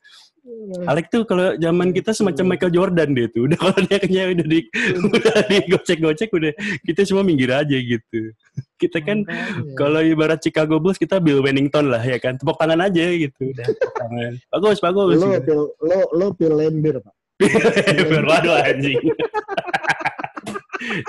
Alek 0.89 1.13
tuh 1.13 1.23
kalau 1.29 1.53
zaman 1.61 1.93
kita 1.93 2.17
semacam 2.17 2.57
Michael 2.57 2.73
Jordan 2.73 3.09
dia 3.13 3.27
tuh. 3.29 3.45
Udah 3.51 3.59
kalau 3.61 3.79
dia 3.85 3.97
kayaknya 4.01 4.25
udah 4.33 4.47
di 4.49 4.59
udah 5.05 5.37
digocek-gocek 5.49 6.31
udah 6.33 6.53
kita 6.87 7.01
semua 7.05 7.25
minggir 7.27 7.53
aja 7.53 7.77
gitu. 7.77 8.33
Kita 8.81 8.97
kan 9.05 9.29
kalau 9.77 10.01
ibarat 10.01 10.41
Chicago 10.41 10.81
Bulls 10.81 10.97
kita 10.97 11.21
Bill 11.21 11.45
Wennington 11.45 11.93
lah 11.93 12.01
ya 12.01 12.17
kan? 12.17 12.41
Tepuk 12.41 12.57
tangan 12.57 12.81
aja 12.81 13.13
gitu. 13.13 13.53
Udah 13.53 13.69
tepuk 13.69 13.93
tangan. 13.93 14.33
Bagus 14.49 14.79
bagus. 14.81 15.21
Lo 15.21 15.29
gitu. 15.37 15.59
lo 15.85 15.99
lo 16.17 16.27
pil 16.33 16.57
lembir 16.57 16.97
pak. 17.05 17.13
Waduh 18.33 18.57
anjing. 18.65 19.05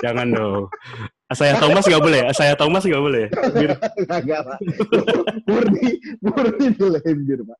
Jangan 0.04 0.28
dong. 0.36 0.64
Saya 1.32 1.56
Thomas 1.56 1.84
nggak 1.84 2.00
boleh. 2.00 2.20
Saya 2.32 2.52
Thomas 2.54 2.82
nggak 2.82 3.02
boleh. 3.02 3.24
Bir- 3.52 3.80
Kagak 4.04 4.40
pak 4.44 4.58
murni 5.44 5.88
murni 6.20 6.66
pil 6.72 6.90
lembir 6.92 7.40
pak 7.42 7.58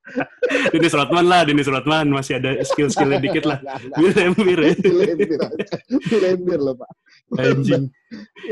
Dennis 0.70 0.92
Rodman 0.92 1.24
lah, 1.26 1.40
Dennis 1.42 1.68
Rodman 1.68 2.06
masih 2.08 2.38
ada 2.38 2.56
skill-skillnya 2.62 3.18
dikit 3.18 3.44
lah. 3.44 3.58
Bir 3.94 4.12
Lembir 4.12 4.58
ya. 4.58 4.72
lembir 4.76 5.38
aja. 5.40 5.76
pil 6.06 6.20
lembir 6.20 6.58
lo 6.58 6.72
pak 6.74 6.90
Anjing. 7.32 7.88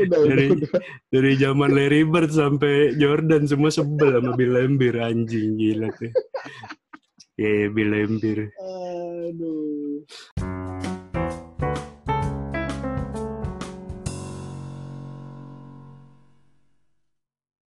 udah 0.01 0.17
udah 0.17 0.19
Dari 0.25 0.45
udah 0.49 0.71
dari 1.09 1.31
zaman 1.37 1.69
Larry 1.69 2.01
Bird 2.03 2.31
sampai 2.31 2.97
Jordan 2.97 3.45
semua 3.45 3.69
sebel 3.69 4.17
sama 4.17 4.33
Bill 4.33 4.51
Lembir 4.51 4.97
anjing 4.97 5.53
gila 5.55 5.93
tuh. 5.93 6.09
Ya, 7.37 7.69
Bill 7.69 7.89
Lembir. 7.89 8.49
aduh 8.57 10.01